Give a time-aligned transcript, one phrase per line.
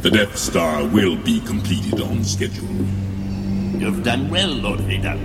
[0.00, 2.68] The Death Star will be completed on schedule.
[3.80, 5.18] You've done well, Lord Vader.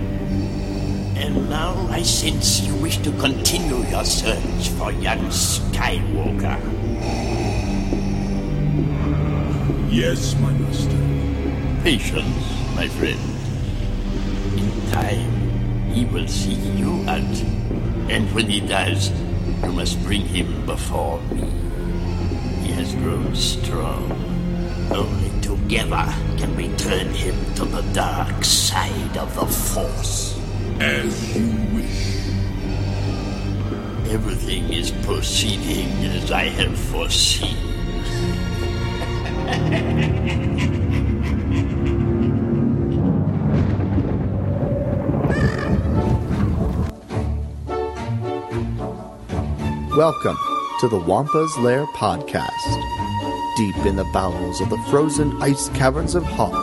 [1.20, 6.58] And now I sense you wish to continue your search for young Skywalker.
[9.90, 10.96] Yes, my master.
[11.82, 13.20] Patience, my friend.
[14.56, 17.36] In time, he will seek you out.
[18.08, 19.10] And when he does,
[19.62, 21.59] you must bring him before me.
[22.80, 24.10] He has grown strong.
[24.90, 26.06] Only together
[26.38, 30.40] can we turn him to the dark side of the Force.
[30.80, 32.16] As you wish.
[34.10, 37.58] Everything is proceeding as I have foreseen.
[49.94, 50.49] Welcome
[50.80, 52.48] to the Wampa's Lair podcast.
[53.58, 56.54] Deep in the bowels of the frozen ice caverns of Hoth,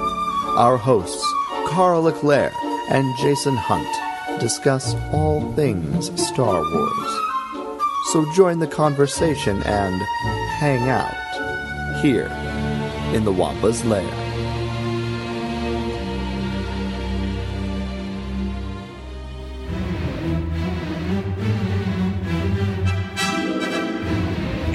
[0.58, 1.24] our hosts,
[1.68, 2.52] Carl Leclerc
[2.90, 7.20] and Jason Hunt, discuss all things Star Wars.
[8.12, 10.02] So join the conversation and
[10.58, 12.26] hang out here
[13.14, 14.27] in the Wampa's Lair.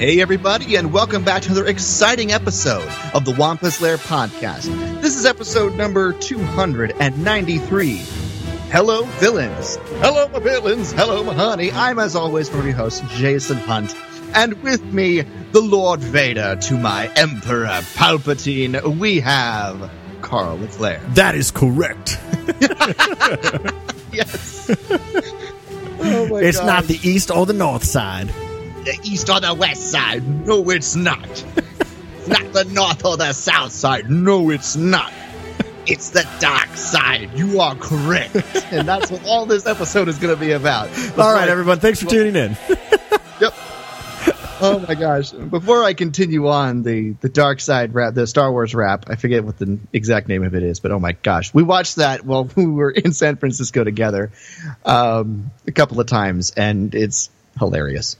[0.03, 4.65] Hey, everybody, and welcome back to another exciting episode of the Wampa's Lair podcast.
[4.99, 7.95] This is episode number 293.
[8.69, 9.77] Hello, villains.
[10.01, 10.91] Hello, my villains.
[10.91, 11.71] Hello, my honey.
[11.71, 13.95] I'm, as always, of your hosts, Jason Hunt.
[14.35, 15.21] And with me,
[15.53, 19.89] the Lord Vader to my Emperor Palpatine, we have
[20.21, 20.99] Carl Leclerc.
[21.13, 22.19] That is correct.
[24.11, 24.69] Yes.
[24.69, 26.67] oh my It's God.
[26.67, 28.29] not the east or the north side.
[28.83, 30.45] The east or the west side.
[30.45, 31.25] No, it's not.
[31.25, 34.09] It's not the north or the south side.
[34.09, 35.11] No, it's not.
[35.85, 37.31] It's the dark side.
[37.35, 38.35] You are correct.
[38.71, 40.89] and that's what all this episode is going to be about.
[41.17, 41.79] All right, everyone.
[41.79, 42.57] Thanks for tuning in.
[43.41, 43.53] Yep.
[44.61, 45.31] Oh my gosh.
[45.31, 49.43] Before I continue on the, the dark side rap, the Star Wars rap, I forget
[49.43, 51.53] what the exact name of it is, but oh my gosh.
[51.53, 54.31] We watched that while we were in San Francisco together
[54.85, 58.15] um, a couple of times, and it's hilarious.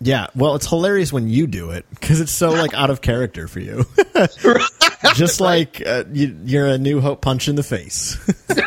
[0.00, 3.46] Yeah, well, it's hilarious when you do it because it's so like out of character
[3.48, 3.84] for you.
[5.14, 8.16] Just like uh, you, you're a New Hope punch in the face.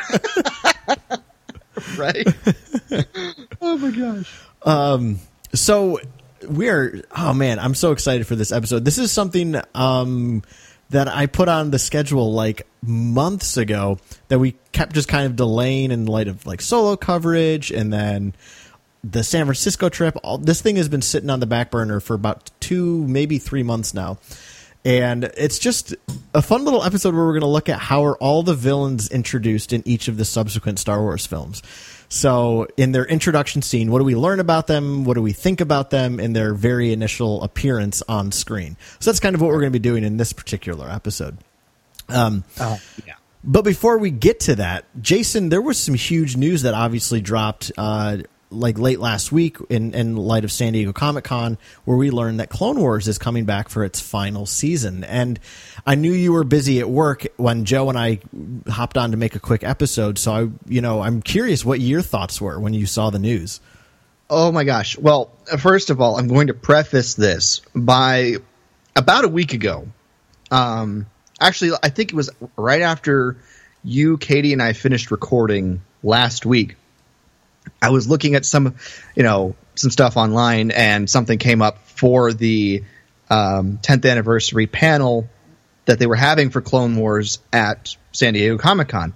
[1.98, 2.28] Right?
[3.62, 5.26] oh my gosh.
[5.54, 6.00] so
[6.48, 8.86] we're oh man, I'm so excited for this episode.
[8.86, 10.44] This is something um,
[10.90, 15.36] that I put on the schedule like months ago that we kept just kind of
[15.36, 18.34] delaying in light of like solo coverage and then
[19.04, 20.18] the San Francisco trip.
[20.24, 23.64] All, this thing has been sitting on the back burner for about two, maybe three
[23.64, 24.18] months now.
[24.86, 25.96] And it's just
[26.34, 29.10] a fun little episode where we're going to look at how are all the villains
[29.10, 31.64] introduced in each of the subsequent Star Wars films.
[32.10, 35.04] So, in their introduction scene, what do we learn about them?
[35.06, 38.76] What do we think about them in their very initial appearance on screen?
[39.00, 41.38] So, that's kind of what we're going to be doing in this particular episode.
[42.10, 43.14] Um, Oh, yeah.
[43.44, 47.72] but before we get to that, Jason, there was some huge news that obviously dropped
[47.78, 48.18] uh,
[48.54, 52.40] like late last week in, in light of San Diego Comic Con, where we learned
[52.40, 55.04] that Clone Wars is coming back for its final season.
[55.04, 55.40] And
[55.86, 58.20] I knew you were busy at work when Joe and I
[58.68, 60.18] hopped on to make a quick episode.
[60.18, 63.60] So I, you know, I'm curious what your thoughts were when you saw the news.
[64.30, 64.98] Oh my gosh.
[64.98, 68.36] Well, first of all, I'm going to preface this by
[68.96, 69.88] about a week ago.
[70.50, 71.08] Um,
[71.40, 73.38] actually, I think it was right after
[73.84, 76.76] you, Katie, and I finished recording last week.
[77.82, 78.76] I was looking at some,
[79.16, 82.84] you know, some stuff online, and something came up for the
[83.30, 85.28] um, 10th anniversary panel
[85.86, 89.14] that they were having for Clone Wars at San Diego Comic Con.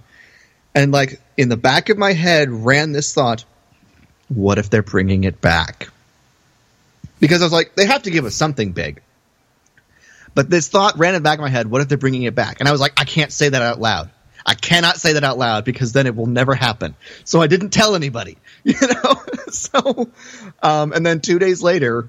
[0.74, 3.44] And like in the back of my head ran this thought:
[4.28, 5.88] what if they're bringing it back?
[7.20, 9.02] Because I was like, they have to give us something big.
[10.34, 12.34] But this thought ran in the back of my head: what if they're bringing it
[12.34, 12.60] back?
[12.60, 14.10] And I was like, I can't say that out loud.
[14.48, 16.96] I cannot say that out loud because then it will never happen.
[17.24, 19.22] So I didn't tell anybody, you know.
[19.50, 20.08] so,
[20.62, 22.08] um, and then two days later,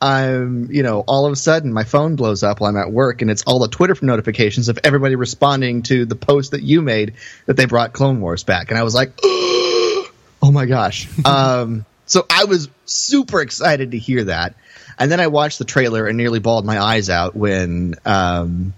[0.00, 3.20] I'm, you know, all of a sudden my phone blows up while I'm at work,
[3.20, 7.12] and it's all the Twitter notifications of everybody responding to the post that you made
[7.44, 10.10] that they brought Clone Wars back, and I was like, oh
[10.42, 11.08] my gosh.
[11.26, 14.54] um, so I was super excited to hear that,
[14.98, 18.72] and then I watched the trailer and nearly bawled my eyes out when um,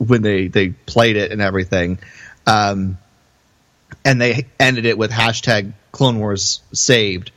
[0.00, 1.98] when they they played it and everything.
[2.46, 2.98] Um,
[4.04, 7.30] and they ended it with hashtag Clone Wars saved.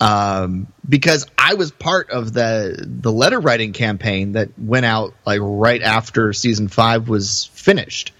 [0.00, 5.40] um, because I was part of the the letter writing campaign that went out like
[5.42, 8.12] right after season five was finished.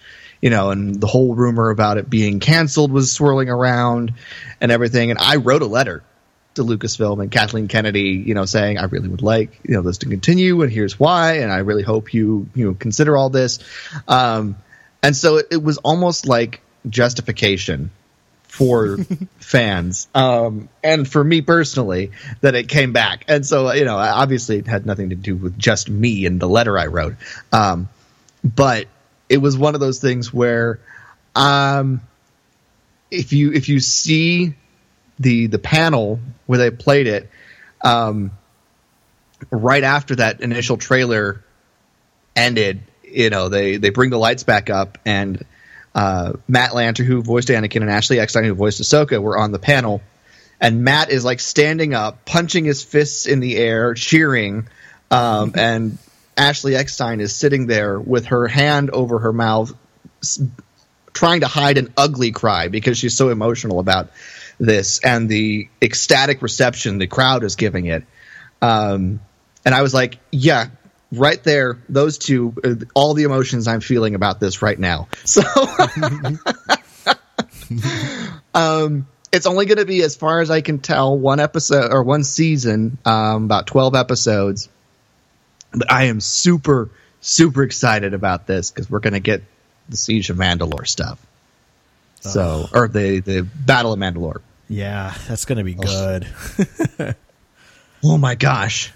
[0.43, 4.13] You know, and the whole rumor about it being canceled was swirling around
[4.61, 5.11] and everything.
[5.11, 6.03] And I wrote a letter
[6.57, 9.99] to Lucasfilm and Kathleen Kennedy, you know, saying I really would like you know this
[9.99, 13.59] to continue, and here's why, and I really hope you you know consider all this.
[14.09, 14.57] Um,
[15.03, 17.91] and so it, it was almost like justification
[18.43, 18.97] for
[19.39, 23.25] fans um, and for me personally that it came back.
[23.29, 26.49] And so you know, obviously it had nothing to do with just me and the
[26.49, 27.15] letter I wrote,
[27.53, 27.89] um,
[28.43, 28.87] but
[29.29, 30.81] it was one of those things where.
[31.35, 32.01] Um,
[33.11, 34.55] if you if you see
[35.19, 37.31] the the panel where they played it,
[37.83, 38.31] um,
[39.51, 41.45] right after that initial trailer
[42.35, 45.45] ended, you know, they they bring the lights back up and
[45.95, 49.59] uh, Matt Lanter, who voiced Anakin, and Ashley Eckstein, who voiced Ahsoka, were on the
[49.59, 50.03] panel.
[50.61, 54.69] And Matt is like standing up, punching his fists in the air, cheering,
[55.11, 55.97] um, and
[56.37, 59.73] Ashley Eckstein is sitting there with her hand over her mouth,
[60.23, 60.41] s-
[61.15, 64.11] trying to hide an ugly cry because she's so emotional about
[64.59, 68.05] this and the ecstatic reception the crowd is giving it.
[68.63, 69.21] Um,
[69.65, 70.69] and I was like, yeah,
[71.13, 75.09] right there, those two, uh, all the emotions I'm feeling about this right now.
[75.25, 75.43] So,
[78.55, 82.03] um, it's only going to be, as far as I can tell, one episode or
[82.03, 84.69] one season, um, about 12 episodes.
[85.73, 89.43] But I am super, super excited about this because we're going to get
[89.89, 91.19] the Siege of Mandalore stuff.
[92.33, 94.41] So, or the the Battle of Mandalore.
[94.69, 96.27] Yeah, that's going to be good.
[98.05, 98.93] Oh my gosh!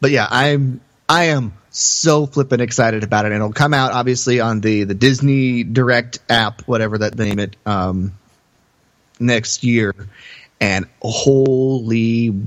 [0.00, 4.40] But yeah, I'm I am so flippin' excited about it, and it'll come out obviously
[4.40, 8.12] on the the Disney Direct app, whatever that name it, um,
[9.18, 9.94] next year.
[10.60, 12.46] And holy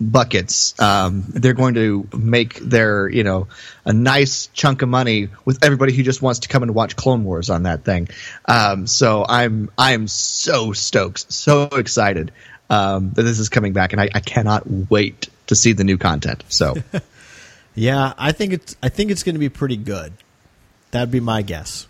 [0.00, 0.78] buckets.
[0.80, 3.48] Um, they're going to make their, you know,
[3.84, 7.24] a nice chunk of money with everybody who just wants to come and watch Clone
[7.24, 8.08] Wars on that thing.
[8.46, 12.32] Um, so I'm, I am so stoked, so excited,
[12.70, 15.98] um, that this is coming back and I, I cannot wait to see the new
[15.98, 16.44] content.
[16.48, 16.76] So
[17.74, 20.12] Yeah, I think it's I think it's going to be pretty good.
[20.90, 21.86] That'd be my guess.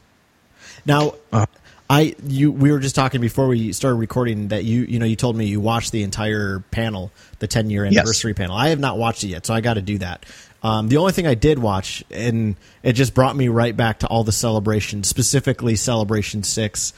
[0.85, 1.47] Now, Uh.
[1.91, 5.17] I you we were just talking before we started recording that you you know you
[5.17, 7.11] told me you watched the entire panel,
[7.41, 8.57] the 10 year anniversary panel.
[8.57, 10.25] I have not watched it yet, so I got to do that.
[10.63, 12.55] Um, the only thing I did watch, and
[12.85, 16.93] it just brought me right back to all the celebrations, specifically Celebration Six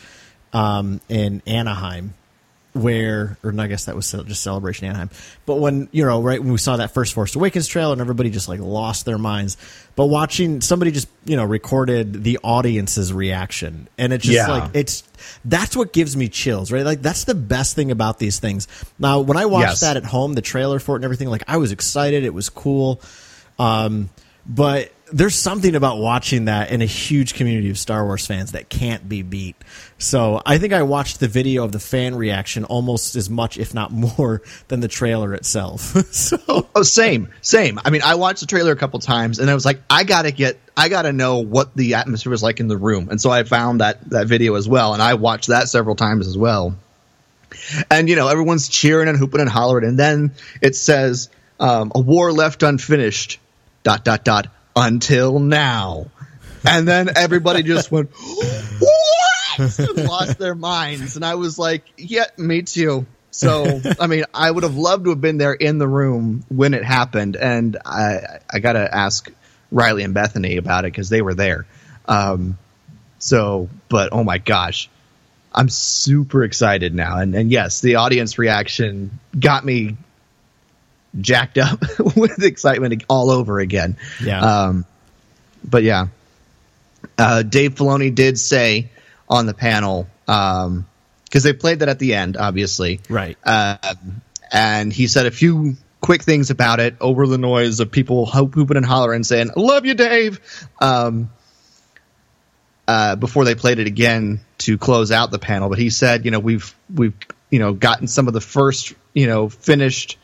[0.53, 2.13] um, in Anaheim,
[2.75, 5.11] where, or I guess that was just Celebration Anaheim.
[5.45, 8.31] But when you know, right when we saw that first Force Awakens trailer, and everybody
[8.31, 9.57] just like lost their minds.
[9.95, 14.47] But watching somebody just you know recorded the audience's reaction, and it's just Yeah.
[14.49, 15.05] like it's
[15.45, 16.85] that's what gives me chills, right?
[16.85, 18.69] Like that's the best thing about these things.
[18.99, 19.81] Now, when I watched Yes.
[19.81, 22.25] that at home, the trailer for it and everything, like I was excited.
[22.25, 23.03] It was cool.
[23.59, 24.09] Um,
[24.47, 28.69] but there's something about watching that in a huge community of Star Wars fans that
[28.69, 29.57] can't be beat.
[29.99, 33.75] So I think I watched the video of the fan reaction almost as much, if
[33.75, 35.81] not more, than the trailer itself.
[36.13, 37.79] so Oh, same, same.
[37.85, 40.31] I mean, I watched the trailer a couple times, and I was like, I gotta
[40.31, 43.43] get, I gotta know what the atmosphere was like in the room, and so I
[43.45, 46.75] found that that video as well, and I watched that several times as well.
[47.91, 50.33] And you know, everyone's cheering and hooping and hollering, and then
[50.63, 51.29] it says,
[51.61, 53.39] um, "A war left unfinished."
[53.85, 54.47] Dot dot dot.
[54.75, 56.07] Until now,
[56.67, 58.11] and then everybody just went,
[58.79, 64.25] "What?" and lost their minds, and I was like, "Yeah, me too." So, I mean,
[64.35, 67.77] I would have loved to have been there in the room when it happened, and
[67.85, 69.31] I I got to ask
[69.71, 71.67] Riley and Bethany about it because they were there.
[72.07, 72.59] Um,
[73.19, 74.91] so, but oh my gosh,
[75.53, 79.97] I'm super excited now, and and yes, the audience reaction got me
[81.21, 81.81] jacked up
[82.17, 83.97] with excitement all over again.
[84.23, 84.41] Yeah.
[84.41, 84.85] Um,
[85.65, 86.09] but yeah,
[87.19, 88.91] uh, Dave Filoni did say
[89.29, 93.37] on the panel because they played that at the end, obviously, right.
[93.45, 98.27] um, and he said a few quick things about it over the noise of people
[98.27, 100.41] hoop- hooping and hollering, saying "Love you, Dave."
[100.81, 101.31] Um,
[102.89, 106.31] uh, before they played it again to close out the panel, but he said, you
[106.31, 107.15] know, we've we've
[107.49, 110.19] you know gotten some of the first you know finished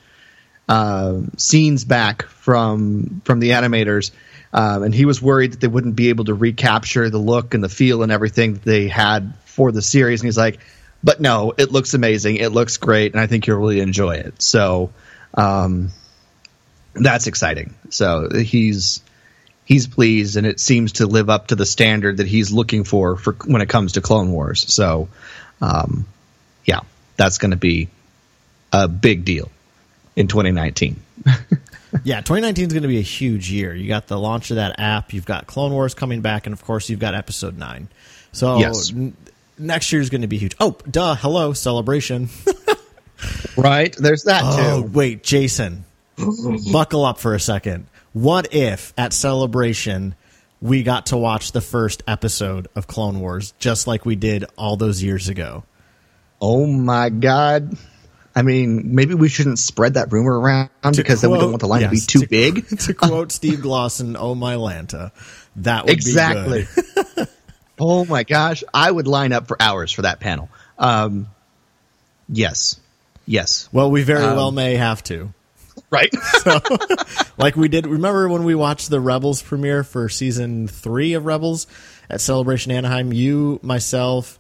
[0.69, 4.11] uh, scenes back from from the animators,
[4.53, 7.65] um, and he was worried that they wouldn't be able to recapture the look and
[7.65, 10.21] the feel and everything that they had for the series.
[10.21, 10.61] And he's like,
[11.03, 12.37] "But no, it looks amazing.
[12.37, 14.91] It looks great, and I think you'll really enjoy it." So
[15.35, 15.91] um,
[16.95, 17.75] that's exciting.
[17.91, 19.01] So he's
[19.65, 23.17] he's pleased, and it seems to live up to the standard that he's looking for
[23.17, 24.73] for when it comes to Clone Wars.
[24.73, 25.09] So
[25.61, 26.07] um,
[26.65, 26.81] yeah,
[27.17, 27.89] that's going to be
[28.73, 29.51] a big deal.
[30.19, 31.01] In 2019.
[32.05, 33.75] yeah, 2019 is going to be a huge year.
[33.75, 36.65] You got the launch of that app, you've got Clone Wars coming back, and of
[36.65, 37.89] course, you've got Episode 9.
[38.33, 38.91] So Yes.
[38.91, 39.17] n-
[39.59, 40.55] next year is going to be huge.
[40.61, 42.29] Oh, duh, hello, celebration.
[43.57, 43.95] Right?
[43.99, 44.89] There's that oh, too.
[44.89, 45.85] wait, Jason,
[46.73, 47.89] buckle up for a second.
[48.13, 50.15] What if at celebration
[50.63, 54.77] we got to watch the first episode of Clone Wars just like we did all
[54.77, 55.65] those years ago?
[56.41, 57.77] Oh my god.
[58.35, 61.67] I mean, maybe we shouldn't spread that rumor around because then we don't want the
[61.67, 62.69] line to be too to- big.
[62.81, 65.13] to quote Steve Glosson, "Oh my Lanta,"
[65.57, 66.67] that would exactly.
[67.81, 70.49] oh my gosh, I would line up for hours for that panel.
[70.79, 71.29] Um,
[72.29, 72.79] yes,
[73.27, 75.33] yes, Well, we very Um, well may have to,
[75.91, 76.13] right.
[76.43, 76.61] So,
[77.39, 77.87] like we did.
[77.87, 81.67] Remember when we watched the Rebels premiere for season three of Rebels
[82.09, 83.13] at Celebration Anaheim?
[83.13, 84.39] You, myself,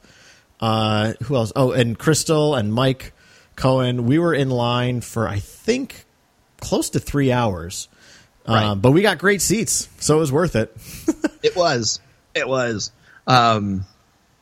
[0.60, 1.52] uh, who else?
[1.56, 3.12] Oh, and Crystal and Mike
[3.58, 4.06] Cohen.
[4.06, 6.04] We were in line for I think
[6.60, 7.88] close to three hours.
[8.46, 8.74] Uh, Right.
[8.74, 10.74] but we got great seats, so it was worth it.
[11.42, 12.00] it was,
[12.34, 12.90] it was.
[13.26, 13.84] Um,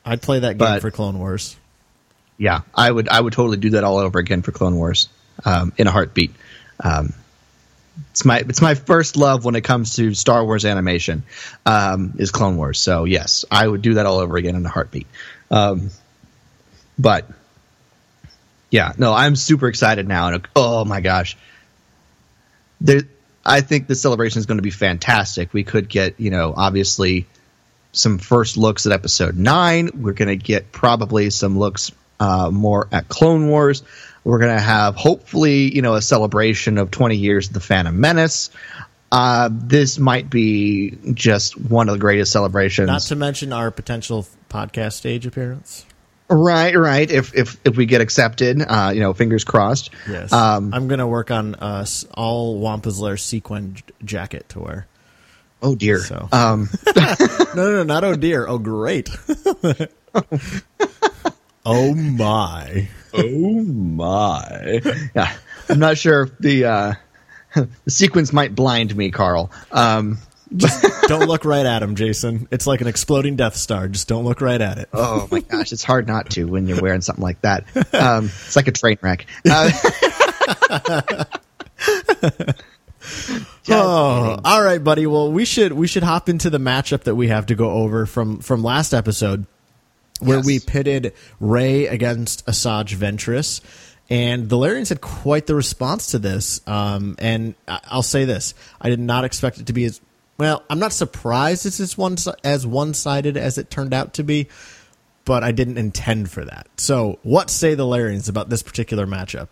[0.05, 1.57] I'd play that game But- for Clone Wars.
[2.39, 5.09] yeah, I would, I would totally do that all over again for Clone Wars,
[5.45, 6.31] um, in a heartbeat.
[6.79, 7.15] Um,
[8.13, 11.25] it's my, it's my first love when it comes to Star Wars animation,
[11.65, 12.79] um, is Clone Wars.
[12.79, 15.09] So yes, I would do that all over again in a heartbeat.
[15.51, 15.91] Um,
[16.97, 17.29] but
[18.71, 20.29] yeah, no, I'm super excited now.
[20.29, 21.37] And oh my gosh,
[22.81, 23.03] there,
[23.45, 25.53] I think the celebration is going to be fantastic.
[25.53, 27.27] We could get, you know, obviously
[27.93, 29.91] some first looks at episode nine.
[29.95, 33.83] We're going to get probably some looks uh, more at Clone Wars.
[34.25, 37.99] We're going to have hopefully, you know, a celebration of 20 years of the Phantom
[37.99, 38.51] Menace.
[39.13, 42.89] Uh, this might be just one of the greatest celebrations.
[42.89, 45.86] Not to mention our potential podcast stage appearance.
[46.28, 47.11] Right, right.
[47.11, 49.90] If if if we get accepted, uh, you know, fingers crossed.
[50.09, 54.87] Yes, Um, I'm gonna work on uh, all Wampa's Lair sequin jacket to wear.
[55.62, 56.00] oh dear.
[56.00, 57.14] So- Um, No,
[57.54, 58.47] no, no, not oh dear.
[58.47, 59.09] Oh great.
[61.64, 62.88] oh my.
[63.14, 64.80] oh my.
[65.14, 65.37] Yeah,
[65.68, 66.95] I'm not sure if the uh,
[67.54, 69.50] the sequence might blind me, Carl.
[69.73, 70.18] Um,
[71.09, 72.49] Don't look right at him, Jason.
[72.51, 73.89] It's like an exploding Death Star.
[73.89, 74.89] Just don't look right at it.
[74.93, 77.65] Oh my gosh, it's hard not to when you're wearing something like that.
[77.95, 79.27] Um, it's like a train wreck.
[79.49, 79.71] Uh,
[83.69, 85.07] Oh, all right, buddy.
[85.07, 88.07] Well, we should we should hop into the matchup that we have to go over
[88.07, 89.47] from from last episode,
[90.21, 90.47] where Yes.
[90.47, 93.61] we pitted Rey against Asajj Ventress,
[94.09, 96.61] and the Larians had quite the response to this.
[96.67, 100.01] Um, and I- I'll say this: I did not expect it to be as
[100.38, 100.64] well.
[100.69, 104.49] I'm not surprised it's as one as one sided as it turned out to be,
[105.25, 106.69] but I didn't intend for that.
[106.76, 109.50] So, what say the Larians about this particular matchup?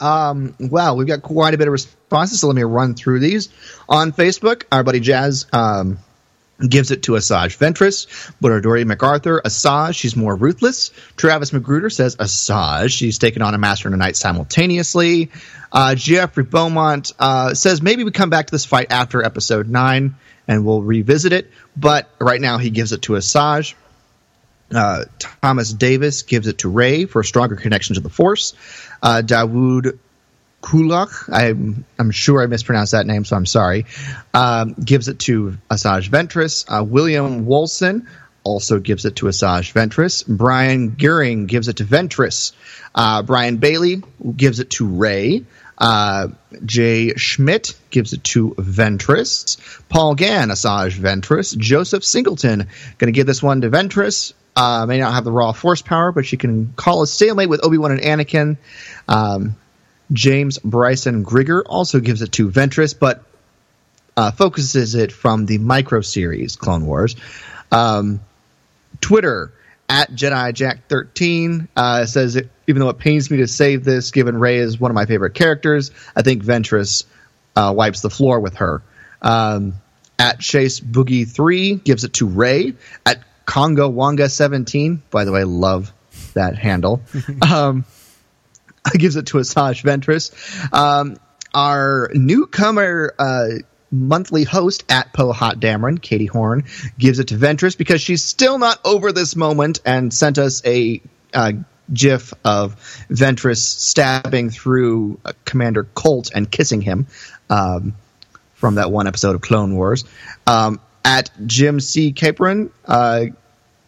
[0.00, 3.48] Well, we've got quite a bit of responses, so let me run through these.
[3.88, 5.98] On Facebook, our buddy Jazz um,
[6.66, 8.32] gives it to Asajj Ventress.
[8.40, 10.90] but Bonadori MacArthur, Asajj, she's more ruthless.
[11.16, 15.30] Travis Magruder says Asajj, she's taken on a Master and a Knight simultaneously.
[15.70, 20.14] Uh, Jeffrey Beaumont uh, says maybe we come back to this fight after episode 9
[20.48, 23.74] and we'll revisit it, but right now he gives it to Asajj.
[24.74, 28.54] Uh, Thomas Davis gives it to Rey for a stronger connection to the Force.
[29.02, 29.98] Uh, Dawood
[30.60, 33.86] Kulak, I'm, I'm sure I mispronounced that name, so I'm sorry,
[34.34, 36.64] um, gives it to Asajj Ventress.
[36.68, 38.06] Uh, William Wolson
[38.44, 40.26] also gives it to Asajj Ventress.
[40.26, 42.52] Brian Gearing gives it to Ventress.
[42.94, 44.02] Uh, Brian Bailey
[44.36, 45.44] gives it to Rey.
[45.76, 46.28] Uh,
[46.64, 49.58] Jay Schmidt gives it to Ventress.
[49.88, 51.56] Paul Gann, Asajj Ventress.
[51.56, 52.66] Joseph Singleton,
[52.98, 54.32] going to give this one to Ventress.
[54.56, 57.64] Uh, may not have the raw force power, but she can call a stalemate with
[57.64, 58.56] Obi Wan and Anakin.
[59.06, 59.54] Um,
[60.12, 63.22] James Bryson Grigger also gives it to Ventress, but
[64.16, 67.14] uh, focuses it from the micro series Clone Wars.
[67.70, 68.20] Um,
[69.00, 69.52] Twitter
[69.88, 74.10] at Jedi Jack 13 uh, says it, even though it pains me to say this,
[74.10, 77.04] given Rey is one of my favorite characters, I think Ventress
[77.56, 78.82] uh, wipes the floor with her.
[79.22, 79.74] Um,
[80.18, 82.74] at Chase Boogie 3 gives it to Rey.
[83.06, 85.92] At Congo Wanga 17, by the way, love
[86.34, 87.02] that handle.
[87.42, 87.84] um,
[88.98, 90.72] gives it to Asajj Ventress.
[90.72, 91.16] Um,
[91.54, 93.48] our newcomer uh,
[93.90, 96.64] monthly host at Poe Hot Dameron, Katie Horn,
[96.98, 101.00] gives it to Ventress because she's still not over this moment and sent us a
[101.32, 101.52] uh,
[101.92, 102.76] gif of
[103.10, 107.06] Ventress stabbing through uh, Commander Colt and kissing him
[107.48, 107.94] um,
[108.54, 110.04] from that one episode of Clone Wars.
[110.46, 112.12] Um, at Jim C.
[112.12, 113.26] Capron, uh,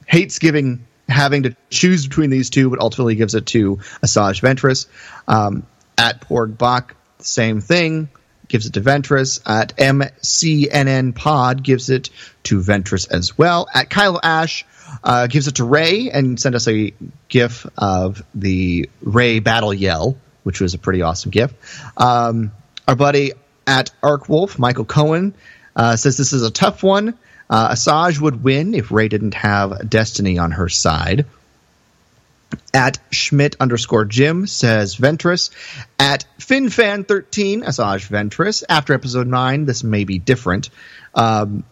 [0.06, 4.86] hates giving having to choose between these two, but ultimately gives it to Asajj Ventress.
[5.28, 5.66] Um,
[5.98, 8.08] at Porgbach, same thing.
[8.48, 9.40] Gives it to Ventress.
[9.46, 12.10] At MCNN Pod gives it
[12.44, 13.68] to Ventress as well.
[13.72, 14.64] At Kylo Ash
[15.04, 16.92] uh, gives it to Rey and sent us a
[17.28, 21.52] GIF of the Rey battle yell, which was a pretty awesome GIF.
[21.96, 22.52] Um,
[22.88, 23.32] our buddy
[23.66, 25.34] at Arc Wolf, Michael Cohen,
[25.76, 27.16] uh, says this is a tough one.
[27.50, 31.26] Uh, Asajj would win if Rey didn't have Destiny on her side.
[32.72, 35.50] At Schmidt underscore Jim says Ventress.
[35.98, 38.62] At FinFan13, Asajj Ventress.
[38.68, 40.70] After episode 9, this may be different.
[41.14, 41.64] Um,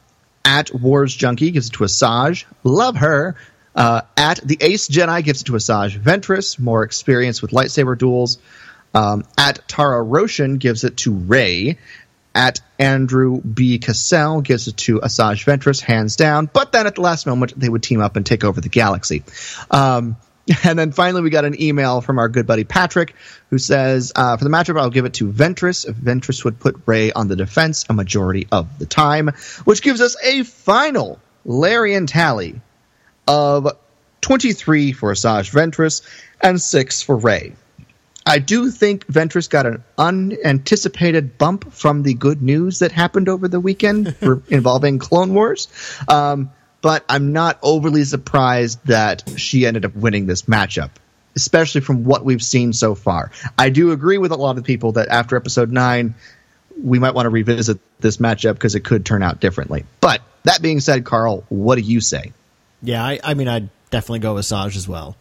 [0.44, 2.44] at Wars Junkie gives it to Asajj.
[2.64, 3.36] Love her.
[3.74, 6.58] Uh, at the Ace Jedi gives it to Asajj Ventress.
[6.58, 8.38] More experience with lightsaber duels.
[8.94, 11.78] Um, at Tara Roshan gives it to Rey.
[12.38, 13.80] At Andrew B.
[13.80, 16.48] Cassell gives it to Asajj Ventress, hands down.
[16.50, 19.24] But then at the last moment, they would team up and take over the galaxy.
[19.72, 20.16] Um,
[20.64, 23.16] and then finally, we got an email from our good buddy Patrick,
[23.50, 25.84] who says, uh, "For the matchup, I'll give it to Ventress.
[25.90, 29.32] Ventress would put Rey on the defense a majority of the time,
[29.64, 32.60] which gives us a final Larian tally
[33.26, 33.76] of
[34.20, 36.02] 23 for Asajj Ventress
[36.40, 37.54] and six for Rey.
[38.28, 43.48] I do think Ventress got an unanticipated bump from the good news that happened over
[43.48, 44.14] the weekend
[44.48, 45.68] involving Clone Wars.
[46.08, 46.50] Um,
[46.82, 50.90] but I'm not overly surprised that she ended up winning this matchup,
[51.36, 53.32] especially from what we've seen so far.
[53.56, 56.14] I do agree with a lot of people that after episode 9,
[56.82, 59.84] we might want to revisit this matchup because it could turn out differently.
[60.00, 62.32] But that being said, Carl, what do you say?
[62.82, 65.16] Yeah, I, I mean, I'd definitely go with Saj as well.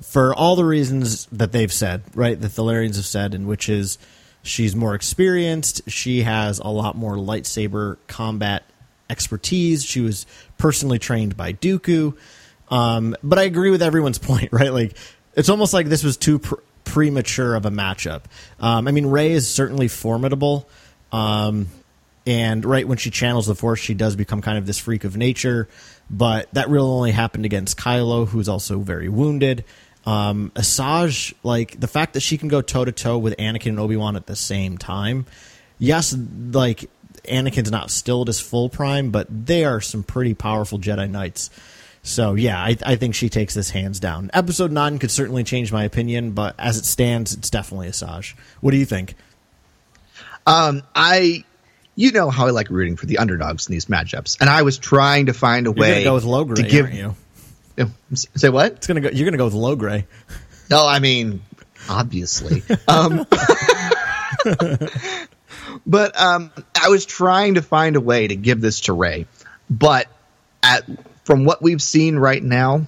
[0.00, 3.68] For all the reasons that they've said, right, that the Larians have said, and which
[3.68, 3.98] is
[4.42, 8.64] she's more experienced, she has a lot more lightsaber combat
[9.10, 9.84] expertise.
[9.84, 10.26] She was
[10.58, 12.16] personally trained by Dooku.
[12.68, 14.72] Um, but I agree with everyone's point, right?
[14.72, 14.96] Like,
[15.34, 18.22] it's almost like this was too pr- premature of a matchup.
[18.58, 20.68] Um, I mean, Rey is certainly formidable.
[21.12, 21.68] Um,
[22.26, 25.16] and right when she channels the Force, she does become kind of this freak of
[25.16, 25.68] nature.
[26.10, 29.64] But that really only happened against Kylo, who's also very wounded.
[30.04, 33.80] Um, Asajj, like the fact that she can go toe to toe with Anakin and
[33.80, 35.26] Obi Wan at the same time.
[35.78, 36.14] Yes,
[36.52, 36.90] like
[37.24, 41.50] Anakin's not still at his full prime, but they are some pretty powerful Jedi Knights.
[42.02, 44.30] So yeah, I, I think she takes this hands down.
[44.34, 48.34] Episode nine could certainly change my opinion, but as it stands, it's definitely Asajj.
[48.60, 49.14] What do you think?
[50.44, 51.44] Um, I,
[51.94, 54.78] you know how I like rooting for the underdogs in these matchups, and I was
[54.78, 56.92] trying to find a You're way go with Logray, to give.
[56.92, 57.14] you?
[58.14, 58.72] Say what?
[58.72, 59.10] It's gonna go.
[59.10, 60.04] You're gonna go with Logray.
[60.70, 61.42] No, I mean,
[61.88, 62.62] obviously.
[62.88, 63.26] um,
[65.86, 66.50] but um,
[66.80, 69.26] I was trying to find a way to give this to Rey,
[69.68, 70.06] but
[70.62, 70.84] at
[71.24, 72.86] from what we've seen right now,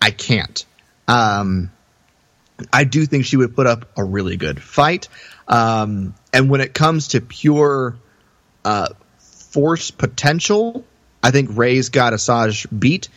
[0.00, 0.64] I can't.
[1.08, 1.70] Um,
[2.72, 5.08] I do think she would put up a really good fight.
[5.48, 7.96] Um, and when it comes to pure
[8.66, 10.84] uh, force potential,
[11.22, 13.08] I think Rey's got Asajj beat.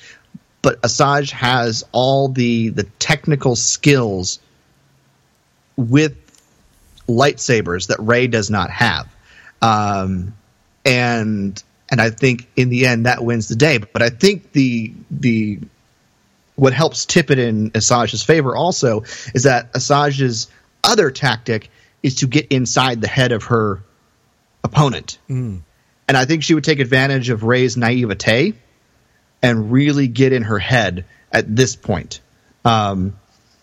[0.61, 4.39] But Asajj has all the the technical skills
[5.75, 6.15] with
[7.07, 9.07] lightsabers that Rey does not have.
[9.61, 10.35] Um,
[10.85, 13.79] and and I think in the end that wins the day.
[13.79, 15.59] But I think the the
[16.55, 19.01] what helps tip it in Asajj's favor also
[19.33, 20.47] is that Asajj's
[20.83, 21.71] other tactic
[22.03, 23.81] is to get inside the head of her
[24.63, 25.17] opponent.
[26.07, 28.53] And I think she would take advantage of Rey's naivete
[29.41, 32.19] and really get in her head at this point.
[32.65, 33.17] Um,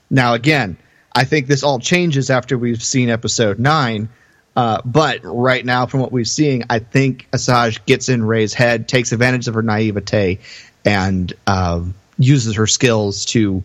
[0.09, 0.77] now, again,
[1.13, 4.09] I think this all changes after we've seen episode nine.
[4.55, 8.89] Uh, but right now, from what we've seen, I think Asajj gets in Rey's head,
[8.89, 10.39] takes advantage of her naivete,
[10.85, 13.65] and um, uses her skills to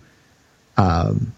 [0.76, 1.34] um,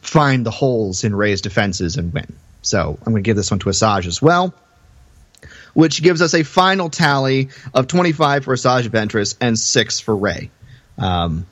[0.00, 2.32] find the holes in Rey's defenses and win.
[2.62, 4.54] So I'm going to give this one to Asajj as well,
[5.74, 10.50] which gives us a final tally of 25 for Asajj Ventress and six for Rey.
[10.98, 11.46] Um,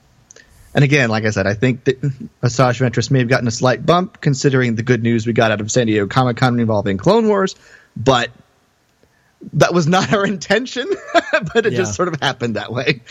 [0.75, 2.01] and again, like I said, I think that
[2.43, 5.61] Asajj Ventress may have gotten a slight bump considering the good news we got out
[5.61, 7.57] of San Diego Comic Con involving Clone Wars,
[7.97, 8.31] but
[9.55, 10.89] that was not our intention,
[11.55, 11.79] but it Yeah.
[11.79, 13.01] just sort of happened that way.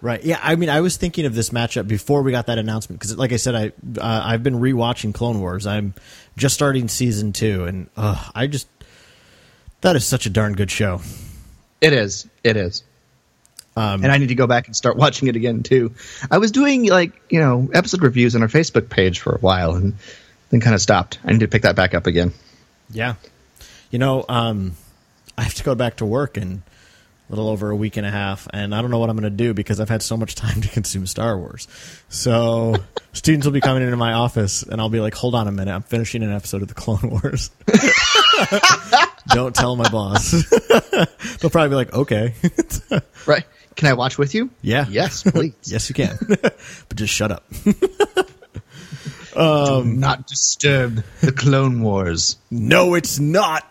[0.00, 0.24] Right.
[0.24, 0.40] Yeah.
[0.42, 3.30] I mean, I was thinking of this matchup before we got that announcement because, like
[3.32, 5.64] I said, I uh, I've been rewatching Clone Wars.
[5.64, 5.94] I'm
[6.36, 8.66] just starting season two, and uh, I just
[9.82, 11.00] that is such a darn good show.
[11.80, 12.26] It is.
[12.42, 12.82] It is.
[13.76, 15.94] Um, and I need to go back and start watching it again too.
[16.30, 19.74] I was doing like you know episode reviews on our Facebook page for a while,
[19.74, 19.94] and
[20.50, 21.18] then kind of stopped.
[21.24, 22.32] I need to pick that back up again.
[22.90, 23.14] Yeah.
[23.90, 24.72] You know, um,
[25.36, 26.62] I have to go back to work in
[27.28, 29.30] a little over a week and a half, and I don't know what I'm going
[29.30, 31.66] to do because I've had so much time to consume Star Wars.
[32.10, 32.76] So
[33.14, 35.74] students will be coming into my office, and I'll be like, "Hold on a minute,
[35.74, 37.50] I'm finishing an episode of the Clone Wars."
[39.28, 40.30] don't tell my boss.
[41.40, 42.34] They'll probably be like, "Okay,
[43.26, 43.44] Right?
[43.76, 44.50] Can I watch with you?
[44.62, 45.54] yeah, Yes, please.
[45.64, 46.56] yes, you can, but
[46.94, 47.44] just shut up."
[49.34, 52.36] Do um, not disturb the Clone Wars.
[52.50, 53.66] no, it's not.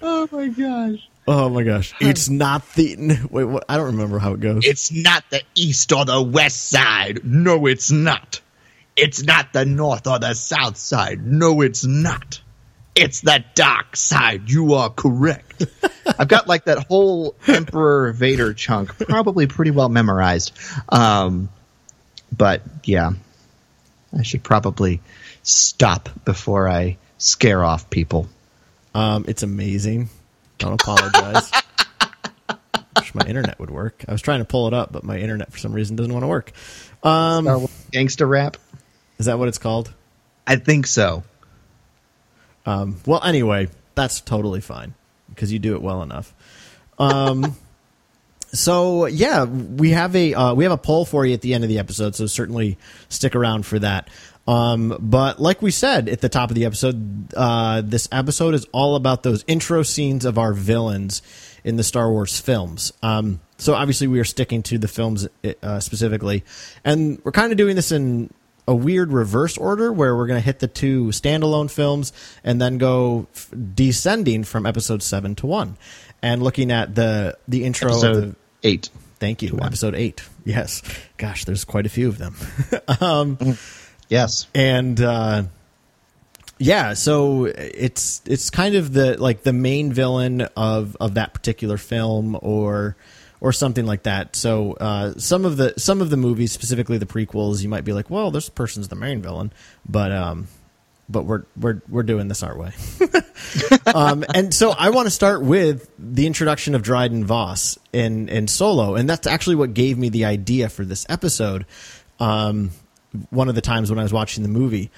[0.00, 1.08] Oh my gosh.
[1.26, 2.96] Oh my gosh, it's not the
[3.30, 3.44] wait.
[3.44, 3.64] What?
[3.68, 4.64] I don't remember how it goes.
[4.64, 7.20] It's not the east or the west side.
[7.24, 8.40] No, it's not.
[8.98, 11.24] It's not the north or the south side.
[11.24, 12.40] No, it's not.
[12.96, 14.50] It's the dark side.
[14.50, 15.64] You are correct.
[16.18, 20.52] I've got like that whole Emperor Vader chunk probably pretty well memorized.
[20.88, 21.48] Um,
[22.36, 23.12] but yeah,
[24.16, 25.00] I should probably
[25.44, 28.28] stop before I scare off people.
[28.94, 30.08] Um, it's amazing.
[30.58, 31.52] Don't apologize.
[32.96, 34.04] Wish my internet would work.
[34.08, 36.24] I was trying to pull it up, but my internet for some reason doesn't want
[36.24, 36.50] to work.
[37.04, 37.46] Um,
[37.92, 38.56] Gangsta rap?
[39.18, 39.92] Is that what it's called?
[40.46, 41.24] I think so.
[42.64, 44.94] Um, well, anyway, that's totally fine
[45.28, 46.34] because you do it well enough.
[46.98, 47.56] Um,
[48.52, 51.64] so yeah, we have a uh, we have a poll for you at the end
[51.64, 52.78] of the episode, so certainly
[53.08, 54.08] stick around for that.
[54.46, 58.66] Um, but like we said at the top of the episode, uh, this episode is
[58.72, 61.20] all about those intro scenes of our villains
[61.64, 62.92] in the Star Wars films.
[63.02, 65.28] Um, so obviously we are sticking to the films
[65.62, 66.44] uh, specifically,
[66.82, 68.30] and we're kind of doing this in
[68.68, 72.12] a weird reverse order where we're going to hit the two standalone films
[72.44, 75.76] and then go f- descending from episode seven to one,
[76.22, 77.90] and looking at the the intro.
[77.92, 78.90] of the, Episode eight.
[79.18, 79.58] Thank you.
[79.60, 80.22] Episode eight.
[80.44, 80.82] Yes.
[81.16, 82.36] Gosh, there's quite a few of them.
[83.00, 83.38] um,
[84.08, 84.46] Yes.
[84.54, 85.42] and uh,
[86.58, 91.76] yeah, so it's it's kind of the like the main villain of of that particular
[91.78, 92.96] film or
[93.40, 94.36] or something like that.
[94.36, 97.92] So uh, some of the some of the movies, specifically the prequels, you might be
[97.92, 99.52] like, well, this person's the main villain,
[99.88, 100.48] but um,
[101.08, 102.72] but we're we're we're doing this our way.
[103.94, 108.48] um, and so I want to start with the introduction of Dryden Vos in in
[108.48, 111.66] Solo, and that's actually what gave me the idea for this episode.
[112.20, 112.70] Um,
[113.30, 114.90] one of the times when I was watching the movie,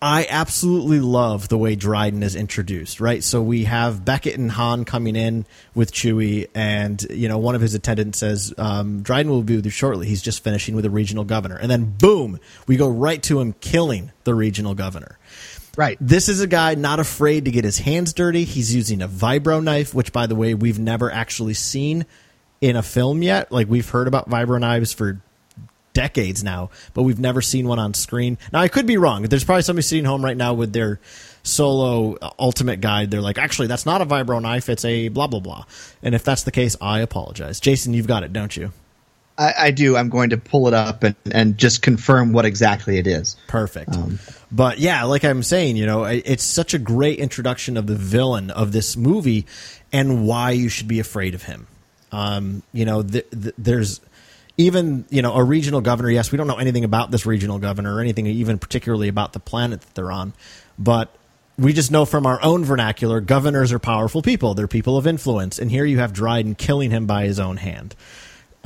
[0.00, 3.24] I absolutely love the way Dryden is introduced, right?
[3.24, 7.62] So we have Beckett and Han coming in with Chewie, and you know one of
[7.62, 10.06] his attendants says, um, "Dryden will be with you shortly.
[10.06, 13.54] He's just finishing with a regional governor." And then boom, we go right to him
[13.60, 15.18] killing the regional governor.
[15.78, 15.98] Right.
[16.00, 18.44] This is a guy not afraid to get his hands dirty.
[18.44, 22.06] He's using a vibro knife, which, by the way, we've never actually seen
[22.60, 23.52] in a film yet.
[23.52, 25.20] Like we've heard about vibro knives for
[25.96, 28.36] decades now, but we've never seen one on screen.
[28.52, 29.22] Now I could be wrong.
[29.22, 31.00] There's probably somebody sitting home right now with their
[31.42, 33.10] solo uh, ultimate guide.
[33.10, 34.68] They're like, actually, that's not a vibro knife.
[34.68, 35.64] It's a blah blah blah.
[36.02, 37.60] And if that's the case, I apologize.
[37.60, 38.72] Jason, you've got it, don't you?
[39.38, 39.96] I, I do.
[39.96, 43.36] I'm going to pull it up and, and just confirm what exactly it is.
[43.48, 43.94] Perfect.
[44.52, 48.50] but yeah, like I'm saying, you know, it's such a great introduction of the villain
[48.50, 49.46] of this movie
[49.92, 51.66] and why you should be afraid of him.
[52.12, 54.00] Um, you know, th- th- there's
[54.56, 56.10] even you know a regional governor.
[56.10, 59.40] Yes, we don't know anything about this regional governor or anything even particularly about the
[59.40, 60.32] planet that they're on,
[60.78, 61.14] but
[61.58, 64.54] we just know from our own vernacular, governors are powerful people.
[64.54, 67.94] They're people of influence, and here you have Dryden killing him by his own hand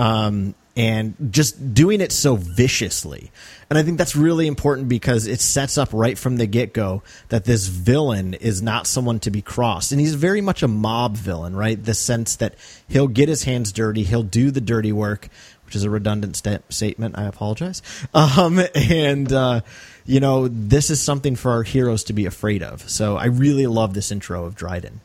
[0.00, 3.30] um, and just doing it so viciously.
[3.68, 7.02] And I think that's really important because it sets up right from the get go
[7.28, 9.92] that this villain is not someone to be crossed.
[9.92, 11.82] And he's very much a mob villain, right?
[11.82, 12.54] The sense that
[12.88, 15.28] he'll get his hands dirty, he'll do the dirty work,
[15.70, 17.16] which is a redundant sta- statement.
[17.16, 17.80] I apologize.
[18.12, 19.60] Um, and, uh,
[20.04, 22.88] you know, this is something for our heroes to be afraid of.
[22.90, 25.00] So I really love this intro of Dryden.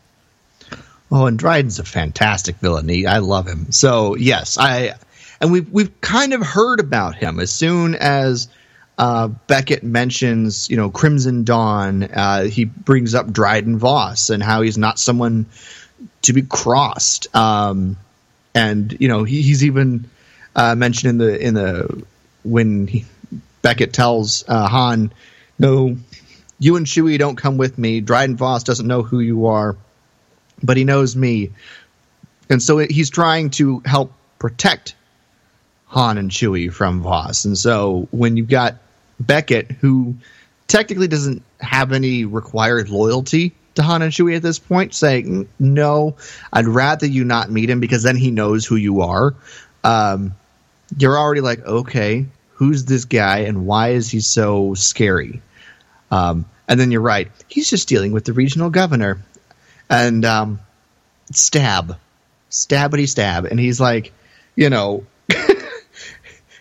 [1.12, 2.89] Oh, and Dryden's a fantastic villain.
[2.89, 3.71] He, I love him.
[3.71, 4.95] So yes, I
[5.39, 8.47] and we've we've kind of heard about him as soon as
[8.97, 12.04] uh, Beckett mentions you know Crimson Dawn.
[12.04, 15.45] Uh, he brings up Dryden Vos and how he's not someone
[16.23, 17.34] to be crossed.
[17.36, 17.97] Um,
[18.56, 20.10] and you know he, he's even
[20.55, 22.03] uh, mentioned in the in the
[22.43, 23.05] when he,
[23.61, 25.11] Beckett tells uh, Han,
[25.59, 25.97] "No,
[26.59, 28.01] you and Chewie don't come with me.
[28.01, 29.75] Dryden Vos doesn't know who you are."
[30.63, 31.51] but he knows me.
[32.49, 34.95] And so he's trying to help protect
[35.87, 37.45] Han and Chewie from Vos.
[37.45, 38.75] And so when you've got
[39.19, 40.15] Beckett, who
[40.67, 46.15] technically doesn't have any required loyalty to Han and Chewie at this point, saying, No,
[46.53, 49.35] I'd rather you not meet him because then he knows who you are.
[49.83, 50.35] Um,
[50.97, 55.41] you're already like, Okay, who's this guy and why is he so scary?
[56.11, 59.21] Um, and then you're right, he's just dealing with the regional governor
[59.89, 60.59] and um,
[61.31, 61.97] stab,
[62.49, 64.13] stabbity stab, and he's like,
[64.55, 65.05] you know.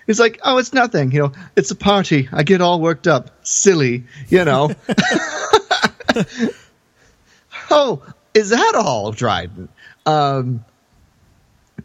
[0.06, 1.12] He's like, oh, it's nothing.
[1.12, 2.28] You know, it's a party.
[2.30, 3.30] I get all worked up.
[3.42, 4.70] Silly, you know.
[7.70, 8.02] oh,
[8.34, 9.68] is that all, Dryden?
[10.06, 10.64] Um,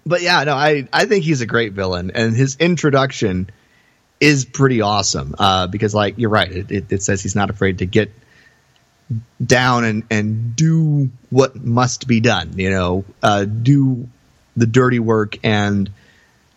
[0.09, 3.49] but yeah, no, I, I think he's a great villain, and his introduction
[4.19, 6.51] is pretty awesome uh, because, like, you're right.
[6.51, 8.11] It, it, it says he's not afraid to get
[9.43, 14.07] down and, and do what must be done, you know, uh, do
[14.57, 15.89] the dirty work, and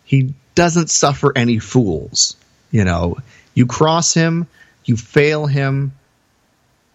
[0.04, 2.36] he doesn't suffer any fools.
[2.70, 3.18] You know,
[3.54, 4.46] you cross him,
[4.84, 5.92] you fail him,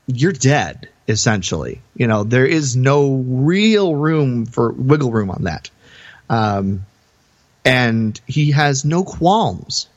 [0.07, 1.81] you're dead essentially.
[1.95, 5.69] You know, there is no real room for wiggle room on that.
[6.29, 6.85] Um,
[7.63, 9.87] and he has no qualms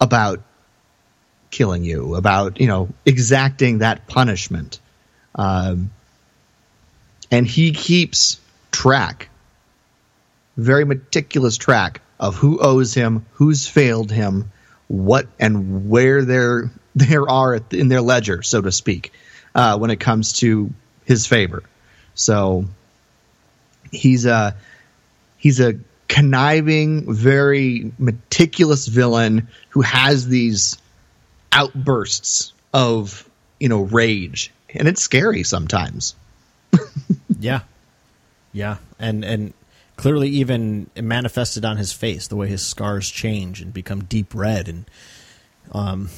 [0.00, 0.42] about
[1.50, 4.80] killing you, about, you know, exacting that punishment.
[5.34, 5.90] Um,
[7.30, 9.28] and he keeps track,
[10.56, 14.50] very meticulous track of who owes him, who's failed him,
[14.88, 19.12] what and where there there are in their ledger, so to speak,
[19.54, 20.70] uh, when it comes to
[21.04, 21.62] his favor.
[22.14, 22.64] So
[23.92, 24.56] he's a
[25.36, 25.74] he's a
[26.08, 30.78] conniving, very meticulous villain who has these
[31.52, 33.28] outbursts of
[33.60, 36.14] you know rage, and it's scary sometimes.
[37.38, 37.60] yeah,
[38.52, 39.52] yeah, and and
[39.96, 44.68] clearly even manifested on his face the way his scars change and become deep red
[44.68, 44.84] and
[45.72, 46.10] um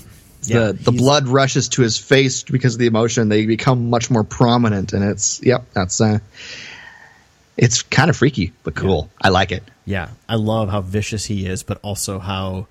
[0.42, 3.28] yeah, the the blood rushes to his face because of the emotion.
[3.28, 6.18] They become much more prominent and it's yep that's uh
[7.59, 9.27] it's kind of freaky but cool yeah.
[9.27, 12.66] i like it yeah i love how vicious he is but also how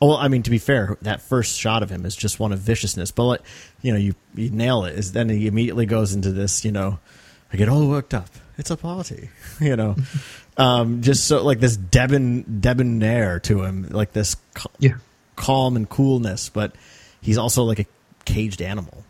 [0.00, 2.58] well i mean to be fair that first shot of him is just one of
[2.58, 3.40] viciousness but like,
[3.82, 6.98] you know you you nail it is then he immediately goes into this you know
[7.52, 9.96] i get all worked up it's a party, you know.
[10.56, 14.94] um, just so like this debon debonair to him, like this cal- yeah.
[15.36, 16.74] calm and coolness, but
[17.20, 17.86] he's also like a
[18.24, 19.04] caged animal.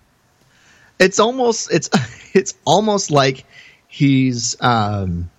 [0.99, 1.91] It's almost it's
[2.35, 3.45] it's almost like
[3.89, 5.31] he's um,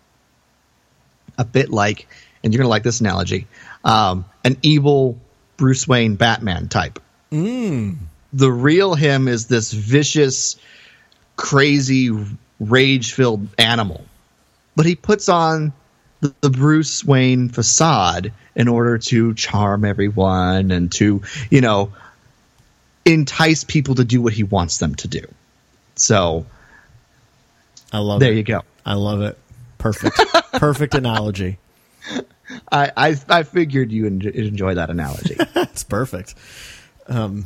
[1.38, 2.08] a bit like,
[2.44, 3.48] and you're gonna like this analogy,
[3.84, 5.18] um, an evil
[5.58, 7.00] Bruce Wayne Batman type.
[7.32, 7.98] Mm.
[8.34, 10.58] The real him is this vicious,
[11.36, 12.12] crazy
[12.60, 14.06] rage filled animal.
[14.76, 15.74] But he puts on
[16.22, 21.94] the, Bruce Wayne facade in order to charm everyone and to, you know,
[23.06, 25.22] entice people to do what he wants them to do.
[25.96, 26.46] So
[27.92, 28.32] I love there it.
[28.32, 28.62] There you go.
[28.86, 29.38] I love it.
[29.78, 30.18] Perfect.
[30.54, 31.58] Perfect analogy.
[32.72, 35.38] I, I, I figured you enjoy that analogy.
[35.78, 36.34] It's perfect.
[37.08, 37.46] Um,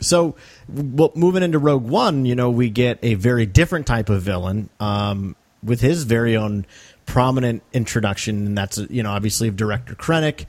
[0.00, 4.22] so, well, moving into Rogue One, you know, we get a very different type of
[4.22, 6.64] villain um, with his very own
[7.04, 10.46] prominent introduction, and that's you know obviously of Director Krennic,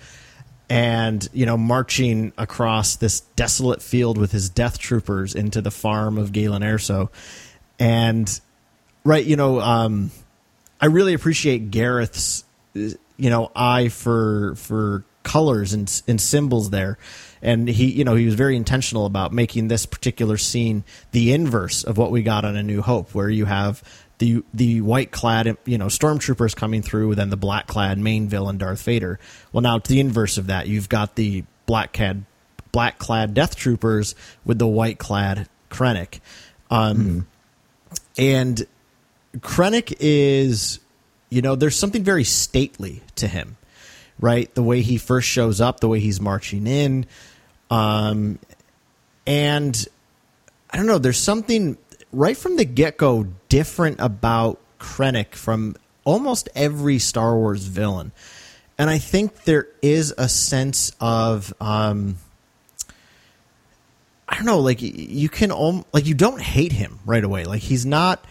[0.69, 6.17] and you know marching across this desolate field with his death troopers into the farm
[6.17, 7.09] of Galen Erso,
[7.79, 8.39] and
[9.07, 10.11] right, you know, um,
[10.79, 12.43] I really appreciate Gareth's
[12.73, 16.97] you know eye for for colors and, and symbols there.
[17.41, 21.83] And he you know he was very intentional about making this particular scene the inverse
[21.83, 23.83] of what we got on a new hope where you have
[24.19, 28.57] the the white clad you know stormtroopers coming through then the black clad main villain
[28.57, 29.19] Darth Vader.
[29.51, 32.25] Well now to the inverse of that you've got the black clad
[32.71, 34.15] black clad death troopers
[34.45, 36.19] with the white clad Krennic.
[36.69, 37.25] Um, mm.
[38.17, 38.67] and
[39.39, 40.79] Krennic is
[41.29, 43.57] you know there's something very stately to him
[44.19, 44.53] right?
[44.55, 47.05] The way he first shows up, the way he's marching in.
[47.69, 48.39] Um,
[49.25, 49.87] and
[50.69, 51.77] I don't know, there's something
[52.11, 58.11] right from the get go different about Krennic from almost every Star Wars villain.
[58.77, 62.17] And I think there is a sense of, um,
[64.29, 65.51] I don't know, like you can,
[65.93, 67.45] like you don't hate him right away.
[67.45, 68.23] Like he's not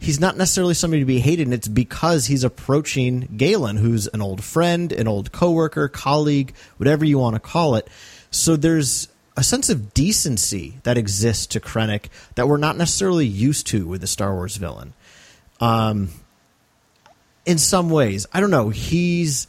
[0.00, 4.22] he's not necessarily somebody to be hated, and it's because he's approaching Galen, who's an
[4.22, 7.86] old friend, an old coworker, colleague, whatever you want to call it.
[8.30, 13.66] So there's a sense of decency that exists to Krennic that we're not necessarily used
[13.68, 14.94] to with a Star Wars villain.
[15.60, 16.08] Um,
[17.44, 18.70] in some ways, I don't know.
[18.70, 19.46] He's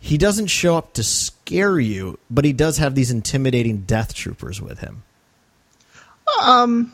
[0.00, 4.60] he doesn't show up to scare you, but he does have these intimidating death troopers
[4.60, 5.02] with him.
[6.42, 6.92] Um,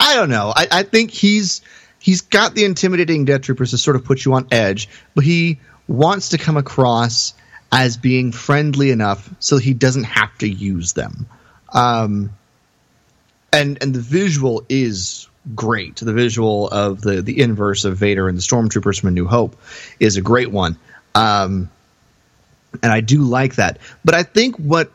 [0.00, 0.52] I don't know.
[0.54, 1.62] I, I think he's
[2.04, 5.58] he's got the intimidating death troopers to sort of put you on edge, but he
[5.88, 7.32] wants to come across
[7.72, 11.26] as being friendly enough so he doesn't have to use them.
[11.72, 12.30] Um,
[13.52, 15.96] and and the visual is great.
[15.96, 19.56] The visual of the the inverse of Vader and the stormtroopers from A New Hope
[19.98, 20.76] is a great one.
[21.14, 21.70] Um,
[22.82, 23.78] and I do like that.
[24.04, 24.92] But I think what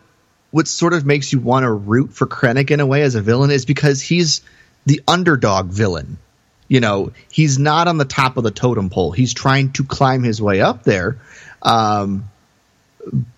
[0.52, 3.22] what sort of makes you want to root for Krennic in a way as a
[3.22, 4.42] villain is because he's
[4.86, 6.20] the underdog villain.
[6.70, 9.12] You know, he's not on the top of the totem pole.
[9.12, 11.18] He's trying to climb his way up there.
[11.62, 12.30] Um,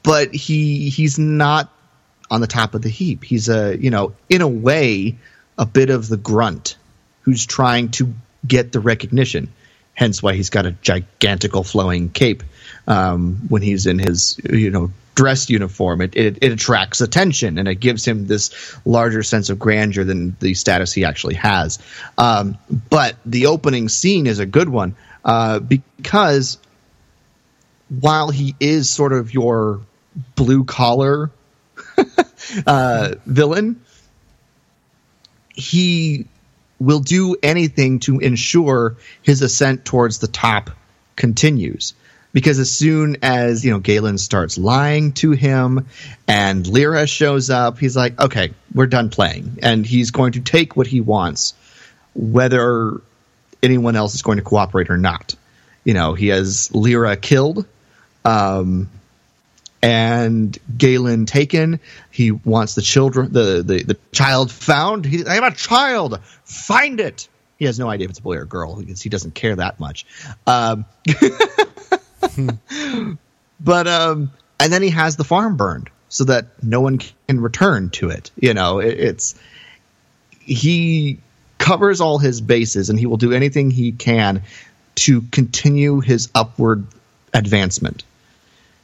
[0.04, 1.72] but he he's not
[2.30, 3.24] on the top of the heap.
[3.24, 5.18] He's a, you know, in a way,
[5.58, 6.78] a bit of the grunt
[7.22, 8.14] who's trying to
[8.46, 9.52] get the recognition.
[9.94, 12.44] Hence why he's got a gigantical flowing cape
[12.88, 16.02] um, when he's in his, you know, dress uniform.
[16.02, 20.36] It, it, it attracts attention and it gives him this larger sense of grandeur than
[20.40, 21.80] the status he actually has.
[22.18, 22.58] Um,
[22.90, 26.58] but the opening scene is a good one uh, because
[27.90, 29.82] while he is sort of your
[30.36, 31.32] blue collar
[32.68, 33.82] uh, villain,
[35.54, 36.26] he
[36.80, 40.72] will do anything to ensure his ascent towards the top
[41.16, 41.94] continues.
[42.34, 45.88] Because as soon as you know Galen starts lying to him,
[46.28, 50.78] and Lyra shows up, he's like, "Okay, we're done playing," and he's going to take
[50.78, 51.54] what he wants,
[52.14, 53.02] whether
[53.62, 55.36] anyone else is going to cooperate or not.
[55.84, 57.66] You know, he has Lyra killed,
[58.24, 58.90] um,
[59.82, 61.80] and Galen taken.
[62.12, 65.06] He wants the children, the the, the child found.
[65.06, 66.20] He, I am a child.
[66.44, 67.28] Find it.
[67.58, 69.56] He has no idea if it's a boy or a girl because he doesn't care
[69.56, 70.06] that much.
[70.48, 70.86] Um,
[73.60, 77.90] but um, and then he has the farm burned so that no one can return
[77.92, 78.32] to it.
[78.38, 79.36] You know, it, it's
[80.40, 81.20] he
[81.58, 84.44] covers all his bases and he will do anything he can
[84.96, 86.86] to continue his upward
[87.34, 88.04] advancement.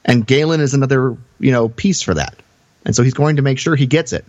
[0.06, 2.36] And Galen is another, you know, piece for that.
[2.86, 4.23] And so he's going to make sure he gets it,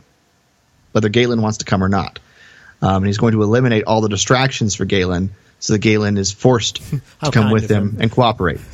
[0.93, 2.19] whether Galen wants to come or not.
[2.83, 6.33] Um, and he's going to eliminate all the distractions for Galen so that Galen is
[6.33, 6.77] forced
[7.23, 7.97] to come with him him.
[8.01, 8.61] and cooperate.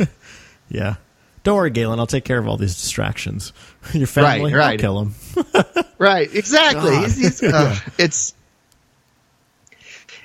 [0.75, 0.97] Yeah.
[1.45, 1.99] Don't worry, Galen.
[2.01, 3.53] I'll take care of all these distractions.
[3.93, 4.73] Your family, Right, right.
[4.73, 5.85] I'll kill them.
[5.99, 6.97] right, exactly.
[6.97, 8.35] He's, he's, uh, it's